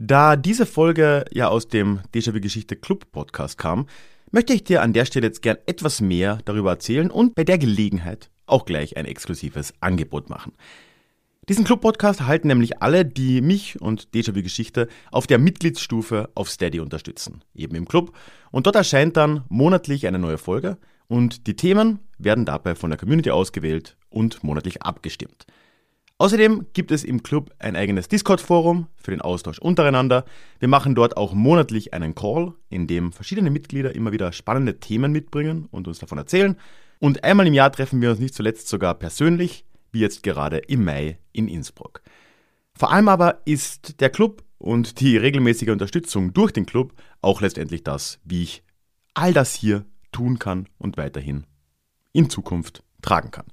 Da 0.01 0.37
diese 0.37 0.65
Folge 0.65 1.25
ja 1.29 1.49
aus 1.49 1.67
dem 1.67 1.99
Déjà-vu 2.13 2.39
Geschichte 2.39 2.77
Club 2.77 3.11
Podcast 3.11 3.57
kam, 3.57 3.85
möchte 4.31 4.53
ich 4.53 4.63
dir 4.63 4.81
an 4.81 4.93
der 4.93 5.03
Stelle 5.03 5.27
jetzt 5.27 5.41
gern 5.41 5.57
etwas 5.65 5.99
mehr 5.99 6.39
darüber 6.45 6.71
erzählen 6.71 7.11
und 7.11 7.35
bei 7.35 7.43
der 7.43 7.57
Gelegenheit 7.57 8.29
auch 8.45 8.63
gleich 8.63 8.95
ein 8.95 9.03
exklusives 9.03 9.73
Angebot 9.81 10.29
machen. 10.29 10.53
Diesen 11.49 11.65
Club-Podcast 11.65 12.21
erhalten 12.21 12.47
nämlich 12.47 12.81
alle, 12.81 13.03
die 13.03 13.41
mich 13.41 13.81
und 13.81 14.07
Déjà-vu 14.13 14.41
Geschichte 14.41 14.87
auf 15.11 15.27
der 15.27 15.37
Mitgliedsstufe 15.37 16.29
auf 16.33 16.49
Steady 16.49 16.79
unterstützen, 16.79 17.43
eben 17.53 17.75
im 17.75 17.85
Club. 17.85 18.15
Und 18.51 18.67
dort 18.67 18.77
erscheint 18.77 19.17
dann 19.17 19.43
monatlich 19.49 20.07
eine 20.07 20.17
neue 20.17 20.37
Folge 20.37 20.77
und 21.09 21.45
die 21.45 21.57
Themen 21.57 21.99
werden 22.17 22.45
dabei 22.45 22.75
von 22.75 22.89
der 22.89 22.99
Community 22.99 23.31
ausgewählt 23.31 23.97
und 24.09 24.45
monatlich 24.45 24.81
abgestimmt. 24.81 25.45
Außerdem 26.21 26.65
gibt 26.73 26.91
es 26.91 27.05
im 27.05 27.23
Club 27.23 27.51
ein 27.59 27.77
eigenes 27.77 28.09
Discord-Forum 28.09 28.87
für 28.97 29.11
den 29.11 29.21
Austausch 29.21 29.57
untereinander. 29.57 30.25
Wir 30.59 30.67
machen 30.67 30.93
dort 30.93 31.15
auch 31.15 31.33
monatlich 31.33 31.93
einen 31.93 32.13
Call, 32.13 32.53
in 32.69 32.87
dem 32.87 33.13
verschiedene 33.13 33.49
Mitglieder 33.49 33.95
immer 33.95 34.11
wieder 34.11 34.33
spannende 34.33 34.81
Themen 34.81 35.13
mitbringen 35.13 35.69
und 35.71 35.87
uns 35.87 35.99
davon 35.99 36.17
erzählen. 36.17 36.57
Und 36.99 37.23
einmal 37.23 37.47
im 37.47 37.53
Jahr 37.53 37.71
treffen 37.71 38.01
wir 38.01 38.09
uns 38.09 38.19
nicht 38.19 38.35
zuletzt 38.35 38.67
sogar 38.67 38.95
persönlich, 38.95 39.63
wie 39.93 40.01
jetzt 40.01 40.21
gerade 40.21 40.57
im 40.57 40.83
Mai 40.83 41.19
in 41.31 41.47
Innsbruck. 41.47 42.01
Vor 42.73 42.91
allem 42.91 43.07
aber 43.07 43.41
ist 43.45 44.01
der 44.01 44.09
Club 44.09 44.43
und 44.57 44.99
die 44.99 45.15
regelmäßige 45.15 45.69
Unterstützung 45.69 46.33
durch 46.33 46.51
den 46.51 46.65
Club 46.65 46.93
auch 47.21 47.39
letztendlich 47.39 47.85
das, 47.85 48.19
wie 48.25 48.43
ich 48.43 48.63
all 49.13 49.31
das 49.31 49.55
hier 49.55 49.85
tun 50.11 50.37
kann 50.37 50.67
und 50.79 50.97
weiterhin 50.97 51.45
in 52.11 52.29
Zukunft 52.29 52.83
tragen 53.01 53.31
kann. 53.31 53.45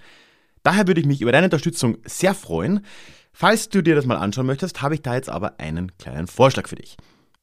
Daher 0.66 0.87
würde 0.88 1.00
ich 1.00 1.07
mich 1.07 1.20
über 1.20 1.31
deine 1.31 1.46
Unterstützung 1.46 1.98
sehr 2.05 2.35
freuen. 2.35 2.85
Falls 3.33 3.68
du 3.68 3.83
dir 3.83 3.94
das 3.94 4.05
mal 4.05 4.16
anschauen 4.16 4.46
möchtest, 4.46 4.83
habe 4.83 4.96
ich 4.96 5.02
da 5.02 5.14
jetzt 5.14 5.29
aber 5.29 5.61
einen 5.61 5.96
kleinen 5.96 6.26
Vorschlag 6.26 6.66
für 6.66 6.74
dich. 6.74 6.96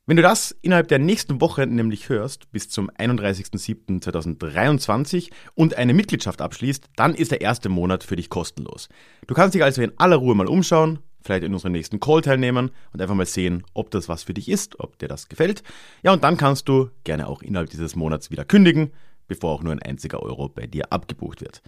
Wenn 0.05 0.17
du 0.17 0.21
das 0.21 0.53
innerhalb 0.62 0.89
der 0.89 0.99
nächsten 0.99 1.39
Woche 1.39 1.65
nämlich 1.65 2.09
hörst, 2.09 2.51
bis 2.51 2.67
zum 2.67 2.91
31.07.2023 2.91 5.29
und 5.55 5.77
eine 5.77 5.93
Mitgliedschaft 5.93 6.41
abschließt, 6.41 6.89
dann 6.97 7.15
ist 7.15 7.31
der 7.31 7.39
erste 7.39 7.69
Monat 7.69 8.03
für 8.03 8.17
dich 8.17 8.29
kostenlos. 8.29 8.89
Du 9.25 9.33
kannst 9.33 9.55
dich 9.55 9.63
also 9.63 9.81
in 9.81 9.97
aller 9.97 10.17
Ruhe 10.17 10.36
mal 10.36 10.49
umschauen, 10.49 10.99
vielleicht 11.21 11.45
in 11.45 11.53
unserem 11.53 11.71
nächsten 11.71 12.01
Call 12.01 12.19
teilnehmen 12.19 12.71
und 12.91 13.01
einfach 13.01 13.15
mal 13.15 13.25
sehen, 13.25 13.63
ob 13.73 13.89
das 13.91 14.09
was 14.09 14.23
für 14.23 14.33
dich 14.33 14.49
ist, 14.49 14.81
ob 14.81 14.99
dir 14.99 15.07
das 15.07 15.29
gefällt. 15.29 15.63
Ja, 16.01 16.12
und 16.12 16.25
dann 16.25 16.36
kannst 16.36 16.67
du 16.67 16.89
gerne 17.05 17.29
auch 17.29 17.41
innerhalb 17.41 17.69
dieses 17.69 17.95
Monats 17.95 18.31
wieder 18.31 18.43
kündigen, 18.43 18.91
bevor 19.29 19.53
auch 19.53 19.63
nur 19.63 19.71
ein 19.71 19.81
einziger 19.81 20.21
Euro 20.21 20.49
bei 20.49 20.67
dir 20.67 20.91
abgebucht 20.91 21.39
wird. 21.39 21.62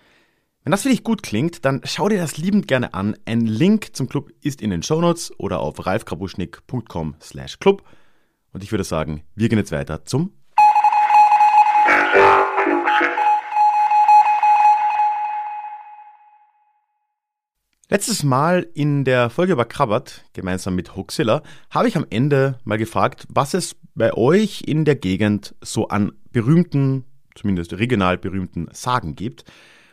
Wenn 0.65 0.71
das 0.71 0.81
für 0.81 0.89
dich 0.89 1.03
gut 1.03 1.21
klingt, 1.21 1.63
dann 1.63 1.81
schau 1.83 2.09
dir 2.09 2.17
das 2.17 2.37
liebend 2.37 2.67
gerne 2.67 2.95
an. 2.95 3.15
Ein 3.25 3.41
Link 3.41 3.95
zum 3.95 4.09
Club 4.09 4.31
ist 4.41 4.63
in 4.63 4.71
den 4.71 4.81
Shownotes 4.81 5.31
oder 5.39 5.59
auf 5.59 5.85
ralfkrabuschnick.com 5.85 7.17
slash 7.21 7.59
club. 7.59 7.83
Und 8.51 8.63
ich 8.63 8.71
würde 8.71 8.83
sagen, 8.83 9.21
wir 9.35 9.47
gehen 9.47 9.59
jetzt 9.59 9.71
weiter 9.71 10.05
zum 10.05 10.33
Letztes 17.87 18.23
Mal 18.23 18.65
in 18.73 19.05
der 19.05 19.29
Folge 19.29 19.53
über 19.53 19.65
Krabbert, 19.65 20.25
gemeinsam 20.33 20.75
mit 20.75 20.95
Hoaxilla, 20.95 21.43
habe 21.69 21.89
ich 21.89 21.95
am 21.95 22.07
Ende 22.09 22.57
mal 22.63 22.79
gefragt, 22.79 23.27
was 23.29 23.53
es 23.53 23.75
bei 23.93 24.15
euch 24.15 24.63
in 24.65 24.83
der 24.83 24.95
Gegend 24.95 25.53
so 25.61 25.89
an 25.89 26.13
berühmten, 26.31 27.03
zumindest 27.35 27.73
regional 27.73 28.17
berühmten 28.17 28.67
Sagen 28.71 29.15
gibt. 29.15 29.45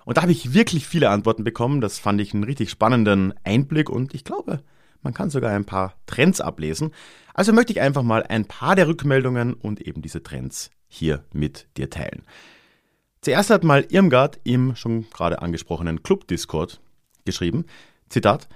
Und 0.05 0.17
da 0.17 0.23
habe 0.23 0.33
ich 0.33 0.55
wirklich 0.55 0.87
viele 0.87 1.11
Antworten 1.11 1.45
bekommen. 1.45 1.81
Das 1.81 1.99
fand 1.99 2.21
ich 2.21 2.35
einen 2.35 2.45
richtig 2.45 2.71
spannenden 2.71 3.35
Einblick 3.45 3.89
und 3.91 4.15
ich 4.15 4.25
glaube, 4.25 4.63
man 5.03 5.15
kann 5.15 5.31
sogar 5.31 5.53
ein 5.53 5.65
paar 5.65 5.95
Trends 6.07 6.41
ablesen. 6.41 6.93
Also 7.35 7.53
möchte 7.53 7.73
ich 7.73 7.81
einfach 7.81 8.03
mal 8.03 8.23
ein 8.23 8.47
paar 8.47 8.77
der 8.77 8.89
Rückmeldungen 8.89 9.55
und 9.55 9.81
eben 9.81 10.03
diese 10.03 10.23
Trends 10.23 10.71
hier 10.89 11.25
mit 11.33 11.67
dir 11.77 11.91
teilen. 11.91 12.23
Zuerst 13.21 13.51
hat 13.51 13.65
mal 13.65 13.87
Irmgard 13.89 14.41
im 14.45 14.75
schon 14.77 15.09
gerade 15.11 15.41
angesprochenen 15.43 16.03
Club 16.03 16.27
Discord 16.27 16.81
geschrieben, 17.25 17.67
Zitat, 18.09 18.49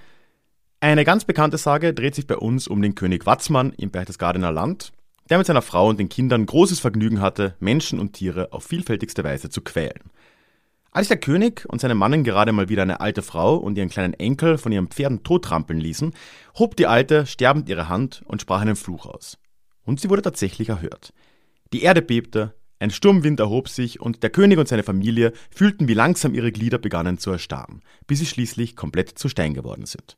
eine 0.79 1.05
ganz 1.05 1.25
bekannte 1.25 1.57
Sage 1.57 1.93
dreht 1.93 2.13
sich 2.13 2.27
bei 2.27 2.37
uns 2.37 2.67
um 2.67 2.81
den 2.81 2.93
König 2.93 3.25
Watzmann 3.25 3.73
im 3.73 3.89
Berchtesgadener 3.89 4.51
Land, 4.51 4.91
der 5.29 5.39
mit 5.39 5.47
seiner 5.47 5.63
Frau 5.63 5.89
und 5.89 5.99
den 5.99 6.09
Kindern 6.09 6.45
großes 6.45 6.79
Vergnügen 6.79 7.19
hatte, 7.19 7.55
Menschen 7.59 7.99
und 7.99 8.13
Tiere 8.13 8.53
auf 8.53 8.65
vielfältigste 8.65 9.23
Weise 9.23 9.49
zu 9.49 9.61
quälen. 9.61 10.11
Als 10.97 11.09
der 11.09 11.17
König 11.17 11.63
und 11.67 11.79
seine 11.79 11.93
Mannen 11.93 12.23
gerade 12.23 12.51
mal 12.51 12.69
wieder 12.69 12.81
eine 12.81 13.01
alte 13.01 13.21
Frau 13.21 13.55
und 13.55 13.77
ihren 13.77 13.87
kleinen 13.87 14.15
Enkel 14.15 14.57
von 14.57 14.71
ihren 14.71 14.87
Pferden 14.87 15.21
tottrampeln 15.21 15.79
ließen, 15.79 16.11
hob 16.57 16.75
die 16.75 16.87
Alte 16.87 17.27
sterbend 17.27 17.69
ihre 17.69 17.87
Hand 17.87 18.23
und 18.25 18.41
sprach 18.41 18.61
einen 18.61 18.75
Fluch 18.75 19.05
aus. 19.05 19.37
Und 19.85 20.01
sie 20.01 20.09
wurde 20.09 20.23
tatsächlich 20.23 20.69
erhört. 20.69 21.13
Die 21.71 21.83
Erde 21.83 22.01
bebte, 22.01 22.55
ein 22.79 22.89
Sturmwind 22.89 23.39
erhob 23.39 23.69
sich 23.69 24.01
und 24.01 24.23
der 24.23 24.31
König 24.31 24.57
und 24.57 24.67
seine 24.67 24.81
Familie 24.81 25.33
fühlten, 25.51 25.87
wie 25.87 25.93
langsam 25.93 26.33
ihre 26.33 26.51
Glieder 26.51 26.79
begannen 26.79 27.19
zu 27.19 27.29
erstarren, 27.29 27.83
bis 28.07 28.17
sie 28.17 28.25
schließlich 28.25 28.75
komplett 28.75 29.19
zu 29.19 29.29
Stein 29.29 29.53
geworden 29.53 29.85
sind. 29.85 30.17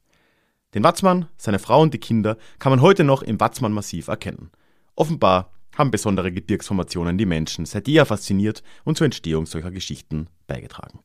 Den 0.74 0.86
Watzmann, 0.86 1.26
seine 1.36 1.60
Frau 1.60 1.82
und 1.82 1.94
die 1.94 2.00
Kinder 2.00 2.38
kann 2.58 2.72
man 2.72 2.80
heute 2.80 3.04
noch 3.04 3.22
im 3.22 3.38
Watzmann-Massiv 3.38 4.08
erkennen. 4.08 4.50
Offenbar 4.96 5.52
haben 5.80 5.92
besondere 5.92 6.32
Gebirgsformationen 6.32 7.18
die 7.18 7.26
Menschen 7.26 7.66
seit 7.66 7.88
jeher 7.88 8.06
fasziniert 8.06 8.62
und 8.84 8.98
zur 8.98 9.06
Entstehung 9.06 9.46
solcher 9.46 9.72
Geschichten 9.72 10.28
beigetragen. 10.46 11.00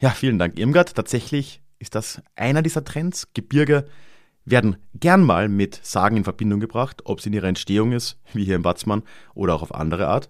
Ja, 0.00 0.10
vielen 0.10 0.38
Dank, 0.38 0.58
Irmgard. 0.58 0.94
Tatsächlich 0.94 1.62
ist 1.78 1.94
das 1.94 2.22
einer 2.36 2.62
dieser 2.62 2.84
Trends. 2.84 3.32
Gebirge 3.32 3.86
werden 4.44 4.76
gern 4.94 5.22
mal 5.22 5.48
mit 5.48 5.80
Sagen 5.82 6.18
in 6.18 6.24
Verbindung 6.24 6.60
gebracht, 6.60 7.02
ob 7.04 7.18
es 7.18 7.26
in 7.26 7.32
ihrer 7.32 7.48
Entstehung 7.48 7.92
ist, 7.92 8.20
wie 8.34 8.44
hier 8.44 8.56
im 8.56 8.64
Watzmann, 8.64 9.02
oder 9.34 9.54
auch 9.54 9.62
auf 9.62 9.74
andere 9.74 10.06
Art. 10.06 10.28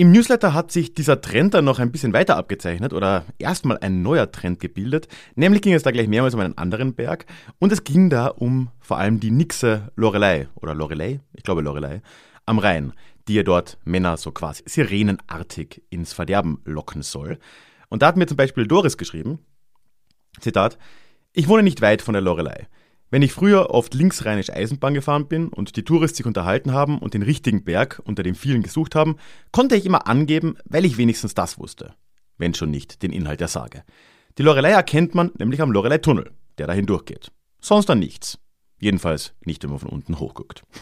Im 0.00 0.12
Newsletter 0.12 0.54
hat 0.54 0.70
sich 0.70 0.94
dieser 0.94 1.20
Trend 1.20 1.54
dann 1.54 1.64
noch 1.64 1.80
ein 1.80 1.90
bisschen 1.90 2.12
weiter 2.12 2.36
abgezeichnet 2.36 2.92
oder 2.92 3.24
erstmal 3.40 3.78
ein 3.78 4.00
neuer 4.00 4.30
Trend 4.30 4.60
gebildet. 4.60 5.08
Nämlich 5.34 5.60
ging 5.60 5.74
es 5.74 5.82
da 5.82 5.90
gleich 5.90 6.06
mehrmals 6.06 6.34
um 6.34 6.40
einen 6.40 6.56
anderen 6.56 6.94
Berg 6.94 7.26
und 7.58 7.72
es 7.72 7.82
ging 7.82 8.08
da 8.08 8.28
um 8.28 8.70
vor 8.78 8.98
allem 8.98 9.18
die 9.18 9.32
Nixe 9.32 9.90
Lorelei 9.96 10.46
oder 10.54 10.72
Lorelei, 10.72 11.18
ich 11.34 11.42
glaube 11.42 11.62
Lorelei, 11.62 12.00
am 12.46 12.60
Rhein, 12.60 12.92
die 13.26 13.34
ja 13.34 13.42
dort 13.42 13.76
Männer 13.82 14.16
so 14.18 14.30
quasi 14.30 14.62
sirenenartig 14.66 15.82
ins 15.90 16.12
Verderben 16.12 16.60
locken 16.64 17.02
soll. 17.02 17.40
Und 17.88 18.02
da 18.02 18.06
hat 18.06 18.16
mir 18.16 18.26
zum 18.26 18.36
Beispiel 18.36 18.68
Doris 18.68 18.98
geschrieben, 18.98 19.40
Zitat, 20.38 20.78
ich 21.32 21.48
wohne 21.48 21.64
nicht 21.64 21.80
weit 21.80 22.02
von 22.02 22.12
der 22.12 22.22
Lorelei. 22.22 22.68
Wenn 23.10 23.22
ich 23.22 23.32
früher 23.32 23.70
oft 23.70 23.94
linksrheinisch 23.94 24.50
Eisenbahn 24.50 24.92
gefahren 24.92 25.28
bin 25.28 25.48
und 25.48 25.76
die 25.76 25.84
Touristen 25.84 26.18
sich 26.18 26.26
unterhalten 26.26 26.72
haben 26.72 26.98
und 26.98 27.14
den 27.14 27.22
richtigen 27.22 27.64
Berg 27.64 28.02
unter 28.04 28.22
den 28.22 28.34
vielen 28.34 28.62
gesucht 28.62 28.94
haben, 28.94 29.16
konnte 29.50 29.76
ich 29.76 29.86
immer 29.86 30.06
angeben, 30.06 30.56
weil 30.66 30.84
ich 30.84 30.98
wenigstens 30.98 31.32
das 31.32 31.58
wusste. 31.58 31.94
Wenn 32.36 32.52
schon 32.52 32.70
nicht 32.70 33.02
den 33.02 33.12
Inhalt 33.12 33.40
der 33.40 33.48
Sage. 33.48 33.82
Die 34.36 34.42
Lorelei 34.42 34.70
erkennt 34.70 35.14
man 35.14 35.32
nämlich 35.38 35.62
am 35.62 35.72
Lorelei-Tunnel, 35.72 36.30
der 36.58 36.66
dahin 36.66 36.86
durchgeht. 36.86 37.32
Sonst 37.60 37.86
dann 37.86 37.98
nichts. 37.98 38.38
Jedenfalls 38.78 39.32
nicht, 39.44 39.62
wenn 39.64 39.70
man 39.70 39.80
von 39.80 39.90
unten 39.90 40.18
hochguckt. 40.18 40.62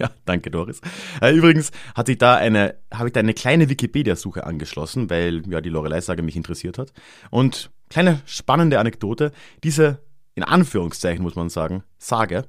Ja, 0.00 0.12
danke 0.26 0.52
Doris. 0.52 0.80
Äh, 1.20 1.34
übrigens 1.34 1.72
hat 1.96 2.06
sich 2.06 2.18
da 2.18 2.36
eine, 2.36 2.76
habe 2.94 3.08
ich 3.08 3.12
da 3.12 3.18
eine 3.18 3.34
kleine 3.34 3.68
Wikipedia-Suche 3.68 4.46
angeschlossen, 4.46 5.10
weil 5.10 5.42
ja 5.50 5.60
die 5.60 5.70
Lorelei-Sage 5.70 6.22
mich 6.22 6.36
interessiert 6.36 6.78
hat. 6.78 6.92
Und 7.32 7.72
kleine 7.90 8.20
spannende 8.24 8.78
Anekdote, 8.78 9.32
diese 9.64 9.98
in 10.38 10.44
Anführungszeichen 10.44 11.24
muss 11.24 11.34
man 11.34 11.48
sagen, 11.48 11.82
Sage, 11.98 12.44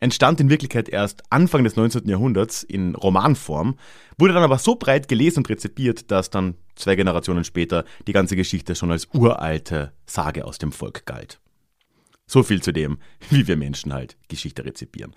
entstand 0.00 0.40
in 0.40 0.48
Wirklichkeit 0.48 0.88
erst 0.88 1.22
Anfang 1.28 1.62
des 1.62 1.76
19. 1.76 2.08
Jahrhunderts 2.08 2.62
in 2.62 2.94
Romanform, 2.94 3.76
wurde 4.16 4.32
dann 4.32 4.42
aber 4.42 4.56
so 4.56 4.76
breit 4.76 5.08
gelesen 5.08 5.40
und 5.40 5.50
rezipiert, 5.50 6.10
dass 6.10 6.30
dann 6.30 6.54
zwei 6.74 6.96
Generationen 6.96 7.44
später 7.44 7.84
die 8.06 8.14
ganze 8.14 8.34
Geschichte 8.34 8.74
schon 8.74 8.90
als 8.90 9.08
uralte 9.12 9.92
Sage 10.06 10.46
aus 10.46 10.56
dem 10.56 10.72
Volk 10.72 11.04
galt. 11.04 11.38
So 12.26 12.42
viel 12.42 12.62
zu 12.62 12.72
dem, 12.72 12.96
wie 13.28 13.46
wir 13.46 13.58
Menschen 13.58 13.92
halt 13.92 14.16
Geschichte 14.28 14.64
rezipieren. 14.64 15.14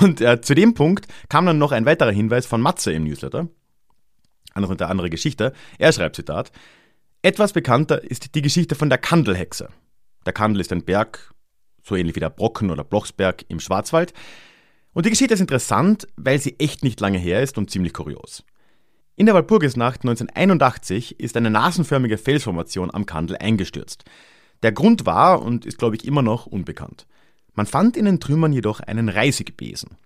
Und 0.00 0.20
äh, 0.20 0.40
zu 0.40 0.54
dem 0.54 0.74
Punkt 0.74 1.08
kam 1.28 1.46
dann 1.46 1.58
noch 1.58 1.72
ein 1.72 1.84
weiterer 1.84 2.12
Hinweis 2.12 2.46
von 2.46 2.60
Matze 2.60 2.92
im 2.92 3.02
Newsletter. 3.02 3.48
Und 4.54 4.80
der 4.80 4.88
andere 4.88 5.10
Geschichte. 5.10 5.52
Er 5.78 5.92
schreibt 5.92 6.14
Zitat. 6.14 6.52
Etwas 7.22 7.52
bekannter 7.52 8.04
ist 8.04 8.36
die 8.36 8.40
Geschichte 8.40 8.76
von 8.76 8.88
der 8.88 8.98
Kandelhexe. 8.98 9.68
Der 10.24 10.32
Kandel 10.32 10.60
ist 10.60 10.72
ein 10.72 10.84
Berg 10.84 11.32
so 11.86 11.96
ähnlich 11.96 12.16
wie 12.16 12.20
der 12.20 12.30
Brocken 12.30 12.70
oder 12.70 12.84
Blochsberg 12.84 13.44
im 13.48 13.60
Schwarzwald. 13.60 14.12
Und 14.92 15.06
die 15.06 15.10
Geschichte 15.10 15.34
ist 15.34 15.40
interessant, 15.40 16.08
weil 16.16 16.40
sie 16.40 16.56
echt 16.58 16.82
nicht 16.82 17.00
lange 17.00 17.18
her 17.18 17.42
ist 17.42 17.58
und 17.58 17.70
ziemlich 17.70 17.92
kurios. 17.92 18.44
In 19.14 19.26
der 19.26 19.34
Walpurgisnacht 19.34 20.00
1981 20.00 21.20
ist 21.20 21.36
eine 21.36 21.50
nasenförmige 21.50 22.18
Felsformation 22.18 22.92
am 22.92 23.06
Kandel 23.06 23.36
eingestürzt. 23.36 24.04
Der 24.62 24.72
Grund 24.72 25.06
war 25.06 25.42
und 25.42 25.64
ist, 25.64 25.78
glaube 25.78 25.96
ich, 25.96 26.04
immer 26.04 26.22
noch 26.22 26.46
unbekannt. 26.46 27.06
Man 27.54 27.66
fand 27.66 27.96
in 27.96 28.04
den 28.04 28.20
Trümmern 28.20 28.52
jedoch 28.52 28.80
einen 28.80 29.08
Reisigbesen. 29.08 29.96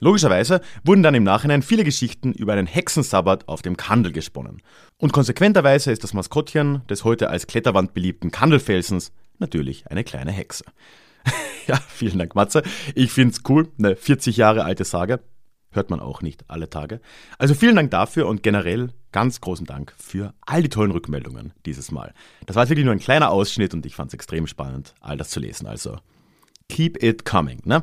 Logischerweise 0.00 0.60
wurden 0.84 1.02
dann 1.02 1.14
im 1.14 1.24
Nachhinein 1.24 1.62
viele 1.62 1.84
Geschichten 1.84 2.32
über 2.32 2.52
einen 2.52 2.66
Hexensabbat 2.66 3.48
auf 3.48 3.62
dem 3.62 3.76
Kandel 3.76 4.12
gesponnen. 4.12 4.62
Und 4.96 5.12
konsequenterweise 5.12 5.90
ist 5.90 6.04
das 6.04 6.14
Maskottchen 6.14 6.86
des 6.88 7.04
heute 7.04 7.30
als 7.30 7.46
Kletterwand 7.46 7.94
beliebten 7.94 8.30
Kandelfelsens 8.30 9.12
natürlich 9.38 9.90
eine 9.90 10.04
kleine 10.04 10.32
Hexe. 10.32 10.64
Ja, 11.68 11.76
vielen 11.88 12.18
Dank, 12.18 12.34
Matze. 12.34 12.62
Ich 12.94 13.12
find's 13.12 13.42
cool. 13.48 13.68
Eine 13.78 13.94
40 13.96 14.36
Jahre 14.36 14.64
alte 14.64 14.84
Sage. 14.84 15.20
Hört 15.70 15.90
man 15.90 16.00
auch 16.00 16.22
nicht 16.22 16.44
alle 16.48 16.70
Tage. 16.70 17.00
Also 17.38 17.54
vielen 17.54 17.76
Dank 17.76 17.90
dafür 17.90 18.26
und 18.26 18.42
generell 18.42 18.94
ganz 19.12 19.40
großen 19.40 19.66
Dank 19.66 19.94
für 19.98 20.32
all 20.40 20.62
die 20.62 20.70
tollen 20.70 20.90
Rückmeldungen 20.90 21.52
dieses 21.66 21.90
Mal. 21.90 22.14
Das 22.46 22.56
war 22.56 22.68
wirklich 22.68 22.86
nur 22.86 22.94
ein 22.94 23.00
kleiner 23.00 23.30
Ausschnitt 23.30 23.74
und 23.74 23.84
ich 23.84 23.94
fand's 23.94 24.14
extrem 24.14 24.46
spannend, 24.46 24.94
all 25.00 25.18
das 25.18 25.28
zu 25.28 25.40
lesen. 25.40 25.66
Also 25.66 25.98
keep 26.70 27.02
it 27.02 27.24
coming. 27.26 27.60
Ne? 27.64 27.82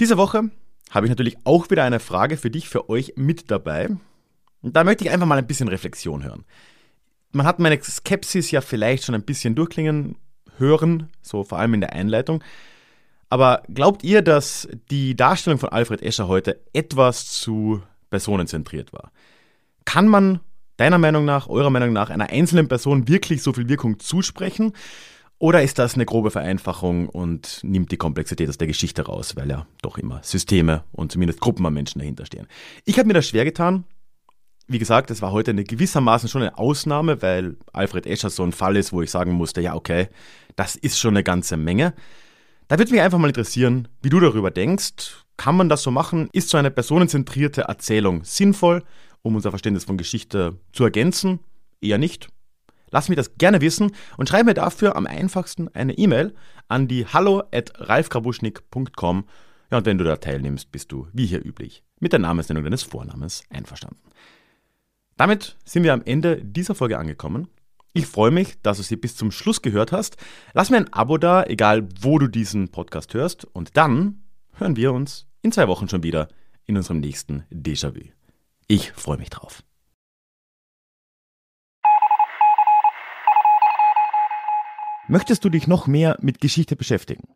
Diese 0.00 0.16
Woche 0.16 0.50
habe 0.90 1.06
ich 1.06 1.10
natürlich 1.10 1.36
auch 1.44 1.70
wieder 1.70 1.84
eine 1.84 2.00
Frage 2.00 2.36
für 2.36 2.50
dich, 2.50 2.68
für 2.68 2.88
euch 2.88 3.14
mit 3.16 3.50
dabei. 3.50 3.88
Und 4.60 4.74
da 4.74 4.82
möchte 4.82 5.04
ich 5.04 5.10
einfach 5.10 5.26
mal 5.26 5.38
ein 5.38 5.46
bisschen 5.46 5.68
Reflexion 5.68 6.24
hören. 6.24 6.44
Man 7.32 7.46
hat 7.46 7.60
meine 7.60 7.80
Skepsis 7.80 8.50
ja 8.50 8.60
vielleicht 8.60 9.04
schon 9.04 9.14
ein 9.14 9.22
bisschen 9.22 9.54
durchklingen 9.54 10.16
hören, 10.60 11.08
so 11.22 11.42
vor 11.42 11.58
allem 11.58 11.74
in 11.74 11.80
der 11.80 11.92
Einleitung. 11.92 12.44
Aber 13.28 13.62
glaubt 13.72 14.04
ihr, 14.04 14.22
dass 14.22 14.68
die 14.90 15.16
Darstellung 15.16 15.58
von 15.58 15.70
Alfred 15.70 16.02
Escher 16.02 16.28
heute 16.28 16.60
etwas 16.72 17.26
zu 17.26 17.82
personenzentriert 18.10 18.92
war? 18.92 19.12
Kann 19.84 20.08
man 20.08 20.40
deiner 20.76 20.98
Meinung 20.98 21.24
nach, 21.24 21.48
eurer 21.48 21.70
Meinung 21.70 21.92
nach, 21.92 22.10
einer 22.10 22.30
einzelnen 22.30 22.68
Person 22.68 23.06
wirklich 23.08 23.42
so 23.42 23.52
viel 23.52 23.68
Wirkung 23.68 23.98
zusprechen? 23.98 24.72
Oder 25.38 25.62
ist 25.62 25.78
das 25.78 25.94
eine 25.94 26.04
grobe 26.04 26.30
Vereinfachung 26.30 27.08
und 27.08 27.60
nimmt 27.62 27.92
die 27.92 27.96
Komplexität 27.96 28.48
aus 28.48 28.58
der 28.58 28.66
Geschichte 28.66 29.06
raus, 29.06 29.36
weil 29.36 29.48
ja 29.48 29.66
doch 29.80 29.96
immer 29.96 30.20
Systeme 30.22 30.84
und 30.92 31.12
zumindest 31.12 31.40
Gruppen 31.40 31.64
an 31.64 31.72
Menschen 31.72 31.98
dahinter 31.98 32.26
stehen? 32.26 32.46
Ich 32.84 32.98
habe 32.98 33.06
mir 33.06 33.14
das 33.14 33.26
schwer 33.26 33.44
getan. 33.44 33.84
Wie 34.70 34.78
gesagt, 34.78 35.10
es 35.10 35.20
war 35.20 35.32
heute 35.32 35.50
eine 35.50 35.64
gewissermaßen 35.64 36.28
schon 36.28 36.42
eine 36.42 36.56
Ausnahme, 36.56 37.22
weil 37.22 37.56
Alfred 37.72 38.06
Escher 38.06 38.30
so 38.30 38.44
ein 38.44 38.52
Fall 38.52 38.76
ist, 38.76 38.92
wo 38.92 39.02
ich 39.02 39.10
sagen 39.10 39.32
musste, 39.32 39.60
ja, 39.60 39.74
okay, 39.74 40.06
das 40.54 40.76
ist 40.76 41.00
schon 41.00 41.14
eine 41.14 41.24
ganze 41.24 41.56
Menge. 41.56 41.92
Da 42.68 42.78
würde 42.78 42.92
mich 42.92 43.00
einfach 43.00 43.18
mal 43.18 43.26
interessieren, 43.26 43.88
wie 44.00 44.10
du 44.10 44.20
darüber 44.20 44.52
denkst. 44.52 45.24
Kann 45.36 45.56
man 45.56 45.68
das 45.68 45.82
so 45.82 45.90
machen? 45.90 46.28
Ist 46.32 46.50
so 46.50 46.56
eine 46.56 46.70
personenzentrierte 46.70 47.62
Erzählung 47.62 48.22
sinnvoll, 48.22 48.84
um 49.22 49.34
unser 49.34 49.50
Verständnis 49.50 49.82
von 49.82 49.96
Geschichte 49.96 50.56
zu 50.72 50.84
ergänzen? 50.84 51.40
Eher 51.80 51.98
nicht. 51.98 52.28
Lass 52.92 53.08
mich 53.08 53.16
das 53.16 53.38
gerne 53.38 53.60
wissen 53.60 53.90
und 54.18 54.28
schreib 54.28 54.46
mir 54.46 54.54
dafür 54.54 54.94
am 54.94 55.08
einfachsten 55.08 55.66
eine 55.74 55.98
E-Mail 55.98 56.32
an 56.68 56.86
die 56.86 57.06
hallo 57.06 57.42
at 57.50 57.72
ralfgrabuschnik.com. 57.74 59.24
Ja, 59.72 59.78
und 59.78 59.86
wenn 59.86 59.98
du 59.98 60.04
da 60.04 60.14
teilnimmst, 60.14 60.70
bist 60.70 60.92
du, 60.92 61.08
wie 61.12 61.26
hier 61.26 61.44
üblich, 61.44 61.82
mit 61.98 62.12
der 62.12 62.20
Namensnennung 62.20 62.62
deines 62.62 62.84
Vornamens 62.84 63.42
einverstanden. 63.50 63.98
Damit 65.20 65.58
sind 65.66 65.82
wir 65.82 65.92
am 65.92 66.00
Ende 66.06 66.42
dieser 66.42 66.74
Folge 66.74 66.98
angekommen. 66.98 67.48
Ich 67.92 68.06
freue 68.06 68.30
mich, 68.30 68.58
dass 68.62 68.78
du 68.78 68.82
sie 68.82 68.96
bis 68.96 69.16
zum 69.16 69.30
Schluss 69.30 69.60
gehört 69.60 69.92
hast. 69.92 70.16
Lass 70.54 70.70
mir 70.70 70.78
ein 70.78 70.90
Abo 70.94 71.18
da, 71.18 71.44
egal 71.44 71.86
wo 72.00 72.18
du 72.18 72.26
diesen 72.26 72.70
Podcast 72.70 73.12
hörst. 73.12 73.44
Und 73.44 73.76
dann 73.76 74.22
hören 74.54 74.76
wir 74.76 74.94
uns 74.94 75.26
in 75.42 75.52
zwei 75.52 75.68
Wochen 75.68 75.90
schon 75.90 76.02
wieder 76.02 76.28
in 76.64 76.78
unserem 76.78 77.00
nächsten 77.00 77.44
Déjà-vu. 77.52 78.00
Ich 78.66 78.92
freue 78.92 79.18
mich 79.18 79.28
drauf. 79.28 79.62
Möchtest 85.06 85.44
du 85.44 85.50
dich 85.50 85.66
noch 85.66 85.86
mehr 85.86 86.16
mit 86.22 86.40
Geschichte 86.40 86.76
beschäftigen? 86.76 87.28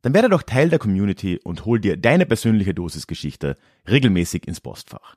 Dann 0.00 0.14
werde 0.14 0.30
doch 0.30 0.42
Teil 0.42 0.70
der 0.70 0.78
Community 0.78 1.38
und 1.44 1.66
hol 1.66 1.80
dir 1.80 1.98
deine 1.98 2.24
persönliche 2.24 2.72
Dosis 2.72 3.06
Geschichte 3.06 3.58
regelmäßig 3.86 4.48
ins 4.48 4.62
Postfach. 4.62 5.16